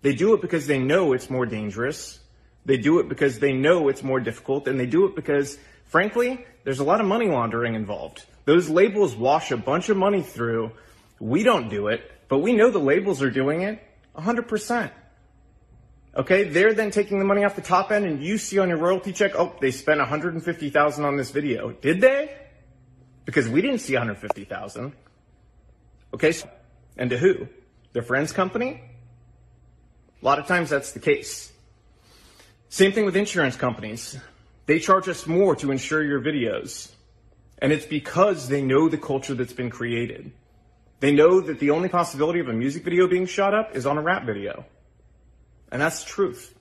They 0.00 0.14
do 0.14 0.32
it 0.32 0.40
because 0.40 0.66
they 0.66 0.78
know 0.78 1.12
it's 1.12 1.28
more 1.28 1.44
dangerous. 1.44 2.19
They 2.64 2.76
do 2.76 2.98
it 2.98 3.08
because 3.08 3.38
they 3.38 3.52
know 3.52 3.88
it's 3.88 4.02
more 4.02 4.20
difficult 4.20 4.68
and 4.68 4.78
they 4.78 4.86
do 4.86 5.06
it 5.06 5.16
because, 5.16 5.58
frankly, 5.86 6.44
there's 6.64 6.78
a 6.78 6.84
lot 6.84 7.00
of 7.00 7.06
money 7.06 7.28
laundering 7.28 7.74
involved. 7.74 8.24
Those 8.44 8.68
labels 8.68 9.14
wash 9.14 9.50
a 9.50 9.56
bunch 9.56 9.88
of 9.88 9.96
money 9.96 10.22
through. 10.22 10.72
We 11.18 11.42
don't 11.42 11.68
do 11.68 11.88
it, 11.88 12.10
but 12.28 12.38
we 12.38 12.52
know 12.52 12.70
the 12.70 12.78
labels 12.78 13.22
are 13.22 13.30
doing 13.30 13.62
it 13.62 13.82
100%. 14.16 14.90
Okay, 16.16 16.44
they're 16.44 16.74
then 16.74 16.90
taking 16.90 17.18
the 17.18 17.24
money 17.24 17.44
off 17.44 17.54
the 17.54 17.62
top 17.62 17.92
end 17.92 18.04
and 18.04 18.22
you 18.22 18.36
see 18.36 18.58
on 18.58 18.68
your 18.68 18.78
royalty 18.78 19.12
check, 19.12 19.32
oh, 19.36 19.54
they 19.60 19.70
spent 19.70 20.00
150,000 20.00 21.04
on 21.04 21.16
this 21.16 21.30
video. 21.30 21.70
Did 21.70 22.00
they? 22.00 22.36
Because 23.24 23.48
we 23.48 23.62
didn't 23.62 23.78
see 23.78 23.94
150,000. 23.94 24.92
Okay, 26.12 26.34
and 26.96 27.10
to 27.10 27.18
who? 27.18 27.46
Their 27.92 28.02
friend's 28.02 28.32
company? 28.32 28.82
A 30.20 30.24
lot 30.24 30.38
of 30.38 30.46
times 30.46 30.68
that's 30.68 30.92
the 30.92 30.98
case. 30.98 31.52
Same 32.72 32.92
thing 32.92 33.04
with 33.04 33.16
insurance 33.16 33.56
companies. 33.56 34.16
They 34.66 34.78
charge 34.78 35.08
us 35.08 35.26
more 35.26 35.56
to 35.56 35.72
insure 35.72 36.04
your 36.04 36.20
videos. 36.20 36.92
And 37.58 37.72
it's 37.72 37.84
because 37.84 38.48
they 38.48 38.62
know 38.62 38.88
the 38.88 38.96
culture 38.96 39.34
that's 39.34 39.52
been 39.52 39.70
created. 39.70 40.30
They 41.00 41.10
know 41.10 41.40
that 41.40 41.58
the 41.58 41.70
only 41.70 41.88
possibility 41.88 42.38
of 42.38 42.48
a 42.48 42.52
music 42.52 42.84
video 42.84 43.08
being 43.08 43.26
shot 43.26 43.54
up 43.54 43.74
is 43.74 43.86
on 43.86 43.98
a 43.98 44.00
rap 44.00 44.24
video. 44.24 44.64
And 45.72 45.82
that's 45.82 46.04
the 46.04 46.10
truth. 46.10 46.54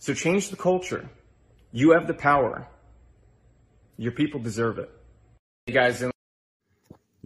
So 0.00 0.14
change 0.14 0.50
the 0.50 0.56
culture. 0.56 1.08
You 1.70 1.92
have 1.92 2.08
the 2.08 2.14
power. 2.14 2.66
Your 3.96 4.12
people 4.12 4.40
deserve 4.40 4.78
it. 4.78 4.90
You 5.68 5.74
guys 5.74 6.02
in 6.02 6.10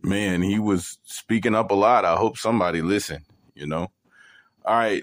Man, 0.03 0.43
he 0.43 0.59
was 0.59 0.99
speaking 1.05 1.55
up 1.55 1.71
a 1.71 1.75
lot. 1.75 2.05
I 2.05 2.17
hope 2.17 2.37
somebody 2.37 2.83
listened, 2.83 3.25
you 3.55 3.67
know. 3.67 3.89
All 4.63 4.77
right. 4.77 5.03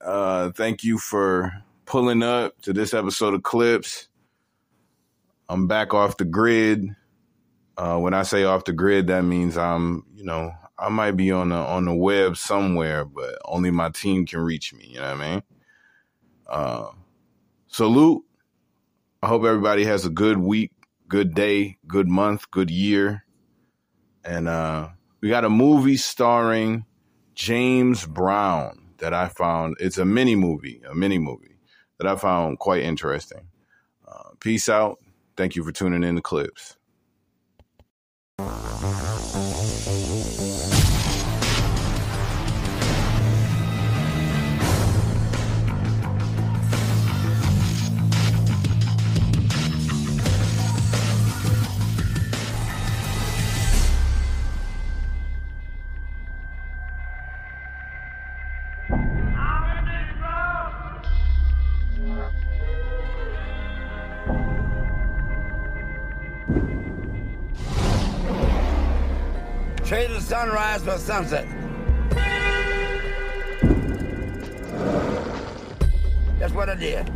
Uh 0.00 0.52
thank 0.52 0.84
you 0.84 0.98
for 0.98 1.64
pulling 1.86 2.22
up 2.22 2.60
to 2.62 2.72
this 2.72 2.92
episode 2.92 3.32
of 3.32 3.44
Clips. 3.44 4.08
I'm 5.48 5.68
back 5.68 5.94
off 5.94 6.16
the 6.16 6.24
grid. 6.24 6.88
Uh, 7.78 7.98
when 7.98 8.12
I 8.12 8.24
say 8.24 8.44
off 8.44 8.64
the 8.64 8.72
grid, 8.72 9.06
that 9.06 9.22
means 9.22 9.56
I'm, 9.56 10.04
you 10.14 10.24
know, 10.24 10.52
I 10.78 10.88
might 10.88 11.12
be 11.12 11.30
on 11.30 11.50
the 11.50 11.56
on 11.56 11.84
the 11.84 11.94
web 11.94 12.36
somewhere, 12.36 13.04
but 13.04 13.38
only 13.44 13.70
my 13.70 13.90
team 13.90 14.26
can 14.26 14.40
reach 14.40 14.74
me. 14.74 14.86
You 14.88 14.96
know 14.96 15.12
what 15.12 15.20
I 15.20 15.30
mean? 15.30 15.42
Uh, 16.48 16.86
salute. 17.68 18.24
I 19.22 19.28
hope 19.28 19.44
everybody 19.44 19.84
has 19.84 20.04
a 20.04 20.10
good 20.10 20.38
week, 20.38 20.72
good 21.08 21.34
day, 21.34 21.78
good 21.86 22.08
month, 22.08 22.50
good 22.50 22.70
year. 22.70 23.24
And 24.24 24.48
uh, 24.48 24.88
we 25.20 25.28
got 25.28 25.44
a 25.44 25.50
movie 25.50 25.96
starring 25.96 26.84
James 27.34 28.04
Brown 28.06 28.88
that 28.98 29.14
I 29.14 29.28
found. 29.28 29.76
It's 29.78 29.98
a 29.98 30.04
mini 30.04 30.34
movie, 30.34 30.82
a 30.88 30.94
mini 30.94 31.18
movie 31.18 31.55
that 31.98 32.06
I 32.06 32.16
found 32.16 32.58
quite 32.58 32.82
interesting. 32.82 33.48
Uh, 34.06 34.30
peace 34.40 34.68
out. 34.68 34.98
Thank 35.36 35.56
you 35.56 35.64
for 35.64 35.72
tuning 35.72 36.04
in 36.04 36.16
to 36.16 36.22
Clips. 36.22 36.75
Sunrise 70.26 70.82
for 70.82 70.98
sunset. 70.98 71.46
That's 76.40 76.52
what 76.52 76.68
I 76.68 76.74
did. 76.74 77.08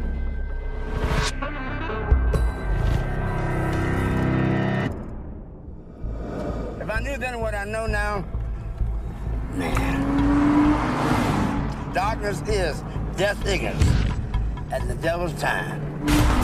If 6.81 6.88
I 6.88 7.01
knew 7.01 7.16
then 7.16 7.40
what 7.40 7.57
I 7.57 7.64
know 7.64 7.87
now, 7.88 8.25
man. 9.55 10.01
Darkness 11.92 12.42
is 12.42 12.81
death 13.16 13.44
ignorance 13.44 13.85
at 14.70 14.87
the 14.87 14.94
devil's 14.94 15.35
time. 15.35 16.39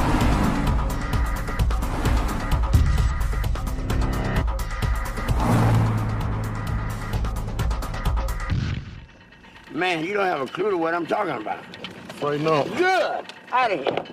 Man, 9.77 10.03
you 10.07 10.15
don't 10.15 10.25
have 10.25 10.41
a 10.41 10.47
clue 10.47 10.71
to 10.71 10.79
what 10.79 10.95
I'm 10.95 11.05
talking 11.05 11.35
about. 11.35 11.63
Afraid 12.09 12.41
not. 12.41 12.67
Good. 12.79 13.27
Out 13.53 13.71
of 13.71 13.79
here. 13.79 14.05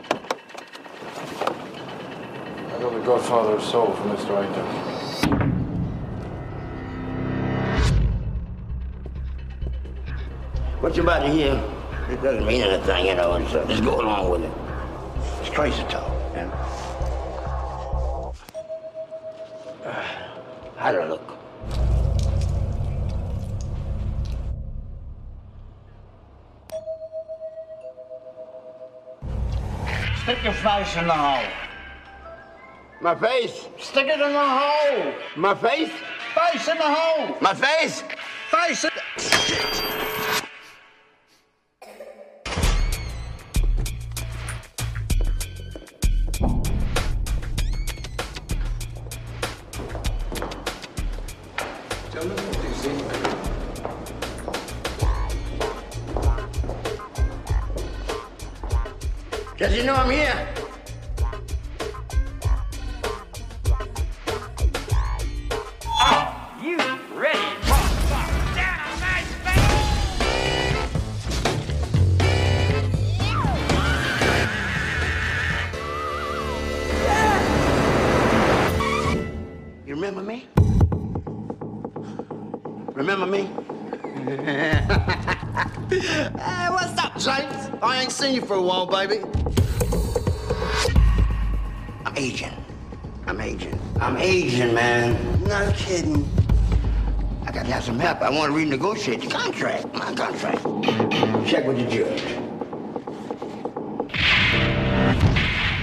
I 2.67 2.79
got 2.81 2.91
the 2.91 2.99
Godfather 2.99 3.53
of 3.53 3.63
Soul 3.63 3.93
for 3.93 4.03
Mr. 4.09 4.43
Aiton. 4.43 4.67
What 10.81 10.97
you 10.97 11.03
about 11.03 11.19
to 11.21 11.31
hear, 11.31 11.53
it 12.09 12.21
doesn't 12.21 12.45
mean 12.45 12.61
anything, 12.61 13.05
you 13.05 13.15
know, 13.15 13.31
and 13.31 13.47
so 13.47 13.65
just 13.65 13.85
go 13.85 14.01
along 14.01 14.31
with 14.31 14.43
it. 14.43 14.51
It's 15.39 15.49
crazy 15.55 15.81
talk, 15.83 16.11
man. 16.33 16.51
How'd 20.75 20.95
it 20.95 21.07
look? 21.07 21.22
Stick 30.23 30.41
your 30.41 30.53
face 30.53 30.95
in 30.95 31.05
the 31.05 31.11
hole. 31.11 31.51
My 33.01 33.13
face? 33.13 33.67
Stick 33.77 34.07
it 34.07 34.21
in 34.21 34.31
the 34.31 34.39
hole. 34.39 35.13
My 35.35 35.53
face? 35.53 35.91
Face 36.33 36.67
in 36.69 36.77
the 36.77 36.83
hole. 36.83 37.35
My 37.41 37.53
face? 37.53 38.05
Face 38.49 38.85
in. 38.85 38.89
I 87.83 88.01
ain't 88.01 88.13
seen 88.13 88.33
you 88.33 88.39
for 88.39 88.53
a 88.53 88.61
while, 88.61 88.85
baby. 88.85 89.19
I'm 92.05 92.15
aging. 92.15 92.53
I'm 93.27 93.41
aging. 93.41 93.77
I'm 93.99 94.15
aging, 94.15 94.73
man. 94.73 95.43
No 95.43 95.69
kidding. 95.75 96.25
I 97.45 97.51
gotta 97.51 97.69
have 97.69 97.83
some 97.83 97.99
help. 97.99 98.21
I 98.21 98.29
want 98.29 98.53
to 98.53 98.57
renegotiate 98.57 99.21
the 99.21 99.27
contract. 99.27 99.93
My 99.93 100.13
contract. 100.13 100.63
Check 101.45 101.67
with 101.67 101.77
the 101.77 101.85
judge. 101.91 102.23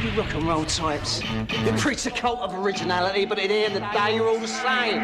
You 0.02 0.10
rock 0.18 0.34
and 0.34 0.44
roll 0.44 0.64
types. 0.64 1.22
You 1.22 1.72
preach 1.76 2.06
a 2.06 2.10
cult 2.10 2.40
of 2.40 2.54
originality, 2.64 3.26
but 3.26 3.38
at 3.38 3.48
the 3.48 3.54
end 3.54 3.76
of 3.76 3.82
the 3.82 3.88
day, 3.90 4.16
you're 4.16 4.26
all 4.26 4.40
the 4.40 4.48
same. 4.48 5.02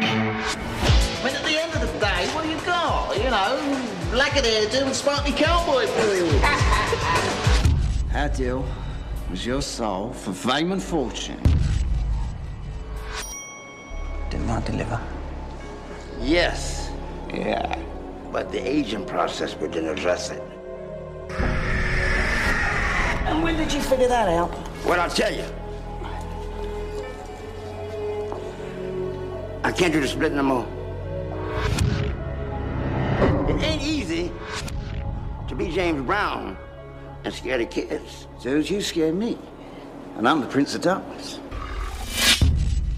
But 1.21 1.35
at 1.35 1.43
the 1.43 1.61
end 1.61 1.73
of 1.73 1.81
the 1.81 1.99
day, 1.99 2.27
what 2.33 2.43
do 2.43 2.49
you 2.49 2.59
got? 2.65 3.17
You 3.17 3.29
know, 3.29 3.93
black 4.11 4.31
hairdo 4.31 4.85
and 4.85 4.95
sparkly 4.95 5.31
cowboy 5.31 5.85
boots. 5.85 6.83
How 8.17 8.27
deal 8.27 8.65
was 9.29 9.45
your 9.45 9.61
soul 9.61 10.11
for 10.11 10.33
fame 10.33 10.71
and 10.71 10.81
fortune? 10.81 11.39
Did 14.31 14.41
not 14.41 14.65
deliver. 14.65 14.99
Yes. 16.19 16.89
Yeah. 17.31 17.79
But 18.31 18.51
the 18.51 18.57
aging 18.57 19.05
process 19.05 19.55
we 19.55 19.67
didn't 19.67 19.89
address 19.89 20.31
it. 20.31 20.41
And 23.27 23.43
when 23.43 23.55
did 23.55 23.71
you 23.71 23.81
figure 23.81 24.07
that 24.07 24.29
out? 24.29 24.49
Well, 24.83 24.99
I'll 24.99 25.11
tell 25.11 25.31
you. 25.31 25.45
I 29.63 29.71
can't 29.71 29.93
do 29.93 30.01
the 30.01 30.07
split 30.07 30.33
no 30.33 30.41
more. 30.41 30.67
It 33.47 33.61
ain't 33.61 33.83
easy 33.83 34.31
to 35.47 35.53
be 35.53 35.69
James 35.69 36.03
Brown 36.03 36.57
and 37.27 37.35
scare 37.35 37.57
the 37.57 37.65
kids. 37.65 38.25
So's 38.39 38.71
you 38.71 38.79
scare 38.81 39.11
me. 39.11 39.37
And 40.15 40.25
I'm 40.29 40.39
the 40.39 40.47
Prince 40.47 40.73
of 40.75 40.81
Darkness. 40.81 41.39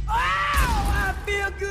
Oh, 0.08 0.12
I 0.12 1.16
feel 1.26 1.50
good. 1.58 1.70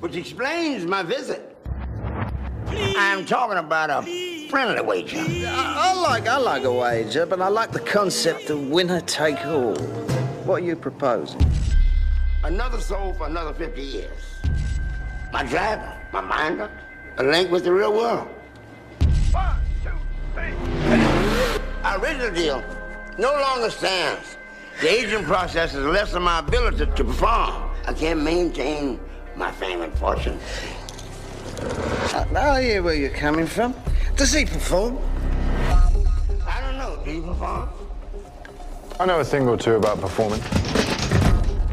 Which 0.00 0.16
explains 0.16 0.86
my 0.86 1.02
visit. 1.02 1.54
I'm 2.96 3.26
talking 3.26 3.58
about 3.58 3.90
a 3.90 4.48
friendly 4.48 4.80
wager. 4.80 5.18
I, 5.18 5.92
I 5.92 6.00
like 6.00 6.26
I 6.28 6.38
like 6.38 6.64
a 6.64 6.72
wager, 6.72 7.26
but 7.26 7.42
I 7.42 7.48
like 7.48 7.72
the 7.72 7.80
concept 7.80 8.48
of 8.48 8.70
winner 8.70 9.02
take 9.02 9.44
all. 9.44 9.76
What 10.46 10.62
are 10.62 10.64
you 10.64 10.76
proposing? 10.76 11.44
Another 12.42 12.80
soul 12.80 13.12
for 13.12 13.26
another 13.26 13.52
50 13.52 13.82
years. 13.82 14.29
My 15.32 15.44
driver, 15.44 15.96
my 16.12 16.20
minder, 16.20 16.68
a 17.18 17.22
link 17.22 17.52
with 17.52 17.62
the 17.62 17.72
real 17.72 17.92
world. 17.92 18.26
One, 19.30 19.60
two, 19.84 19.90
three. 20.34 20.52
Our 21.84 22.00
original 22.00 22.34
deal 22.34 22.64
no 23.16 23.32
longer 23.32 23.70
stands. 23.70 24.36
The 24.80 24.90
aging 24.90 25.24
process 25.24 25.72
has 25.72 25.84
lessened 25.84 26.24
my 26.24 26.40
ability 26.40 26.86
to 26.86 27.04
perform. 27.04 27.70
I 27.86 27.92
can't 27.92 28.22
maintain 28.22 28.98
my 29.36 29.52
fame 29.52 29.82
and 29.82 29.92
fortune. 29.98 30.38
I, 32.12 32.26
I 32.34 32.62
hear 32.62 32.82
where 32.82 32.94
you're 32.94 33.10
coming 33.10 33.46
from. 33.46 33.74
Does 34.16 34.32
he 34.32 34.44
perform? 34.44 34.98
I 36.44 36.60
don't 36.60 36.76
know. 36.76 37.00
Do 37.04 37.12
you 37.12 37.22
perform? 37.22 37.68
I 38.98 39.06
know 39.06 39.20
a 39.20 39.24
thing 39.24 39.48
or 39.48 39.56
two 39.56 39.76
about 39.76 40.00
performing. 40.00 40.40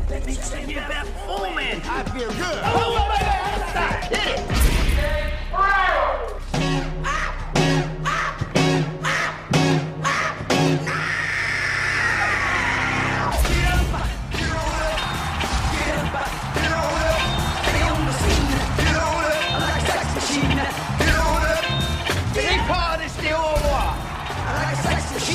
Let 0.10 0.26
me 0.28 0.36
tell 0.36 0.70
you 0.70 0.78
about 0.78 1.06
performing. 1.08 1.82
I 1.86 2.04
feel 2.04 2.30
good. 2.30 2.62
Oh, 2.64 3.47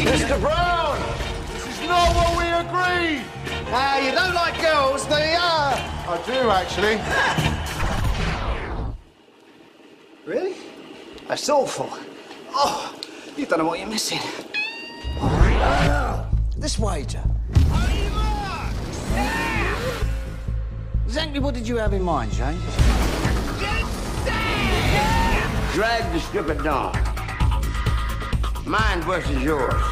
Mr. 0.05 0.41
Brown! 0.41 0.99
This 1.53 1.67
is 1.69 1.89
not 1.89 2.15
what 2.17 2.37
we 2.37 2.45
agreed! 2.49 3.25
Ah, 3.71 3.99
you 3.99 4.11
don't 4.11 4.35
like 4.35 4.61
girls, 4.61 5.07
do 5.07 5.15
you? 5.15 5.39
I 5.39 6.23
do, 6.27 6.51
actually. 6.51 6.99
Really? 10.25 10.55
That's 11.33 11.49
awful. 11.49 11.89
Oh, 12.51 12.95
you 13.39 13.47
don't 13.47 13.61
know 13.61 13.65
what 13.65 13.79
you're 13.79 13.89
missing. 13.89 14.19
This 16.59 16.79
wager. 16.79 17.23
Exactly 21.07 21.41
what 21.41 21.55
did 21.55 21.67
you 21.67 21.77
have 21.79 21.95
in 21.95 22.03
mind, 22.03 22.33
James? 22.33 22.63
Drag 25.73 26.13
the 26.13 26.21
strip 26.21 26.51
at 26.51 26.63
dawn. 26.63 26.93
Mine 28.67 29.01
versus 29.01 29.43
yours. 29.43 29.83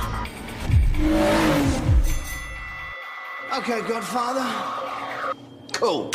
Okay, 3.56 3.80
Godfather. 3.88 5.34
Cool. 5.72 6.10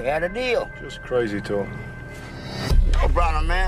We 0.00 0.06
had 0.06 0.22
a 0.22 0.28
deal. 0.28 0.70
Just 0.82 1.00
crazy 1.02 1.40
talk. 1.40 1.66
Oh, 3.02 3.08
brother, 3.08 3.46
man. 3.46 3.65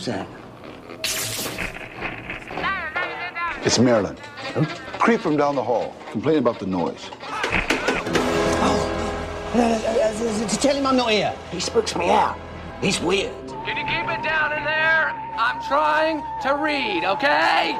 Who's 0.00 0.06
that? 0.06 0.26
It's 3.66 3.78
Marilyn. 3.78 4.16
Creep 4.98 5.20
from 5.20 5.36
down 5.36 5.56
the 5.56 5.62
hall, 5.62 5.94
Complain 6.10 6.38
about 6.38 6.58
the 6.58 6.64
noise. 6.64 7.10
Oh. 8.62 9.52
Uh, 9.54 9.58
uh, 9.58 9.62
uh, 9.62 10.48
to 10.48 10.58
Tell 10.58 10.74
him 10.74 10.86
I'm 10.86 10.96
not 10.96 11.10
here. 11.10 11.34
He 11.50 11.60
spooks 11.60 11.94
me 11.94 12.08
out. 12.08 12.38
He's 12.80 12.98
weird. 12.98 13.34
Can 13.46 13.76
you 13.76 13.84
keep 13.84 14.08
it 14.08 14.24
down 14.24 14.56
in 14.56 14.64
there? 14.64 15.10
I'm 15.38 15.62
trying 15.68 16.22
to 16.44 16.54
read, 16.54 17.04
okay? 17.04 17.78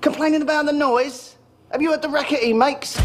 Complaining 0.00 0.42
about 0.42 0.66
the 0.66 0.72
noise? 0.72 1.34
Have 1.72 1.82
you 1.82 1.90
heard 1.90 2.02
the 2.02 2.08
racket 2.08 2.38
he 2.38 2.52
makes? 2.52 2.96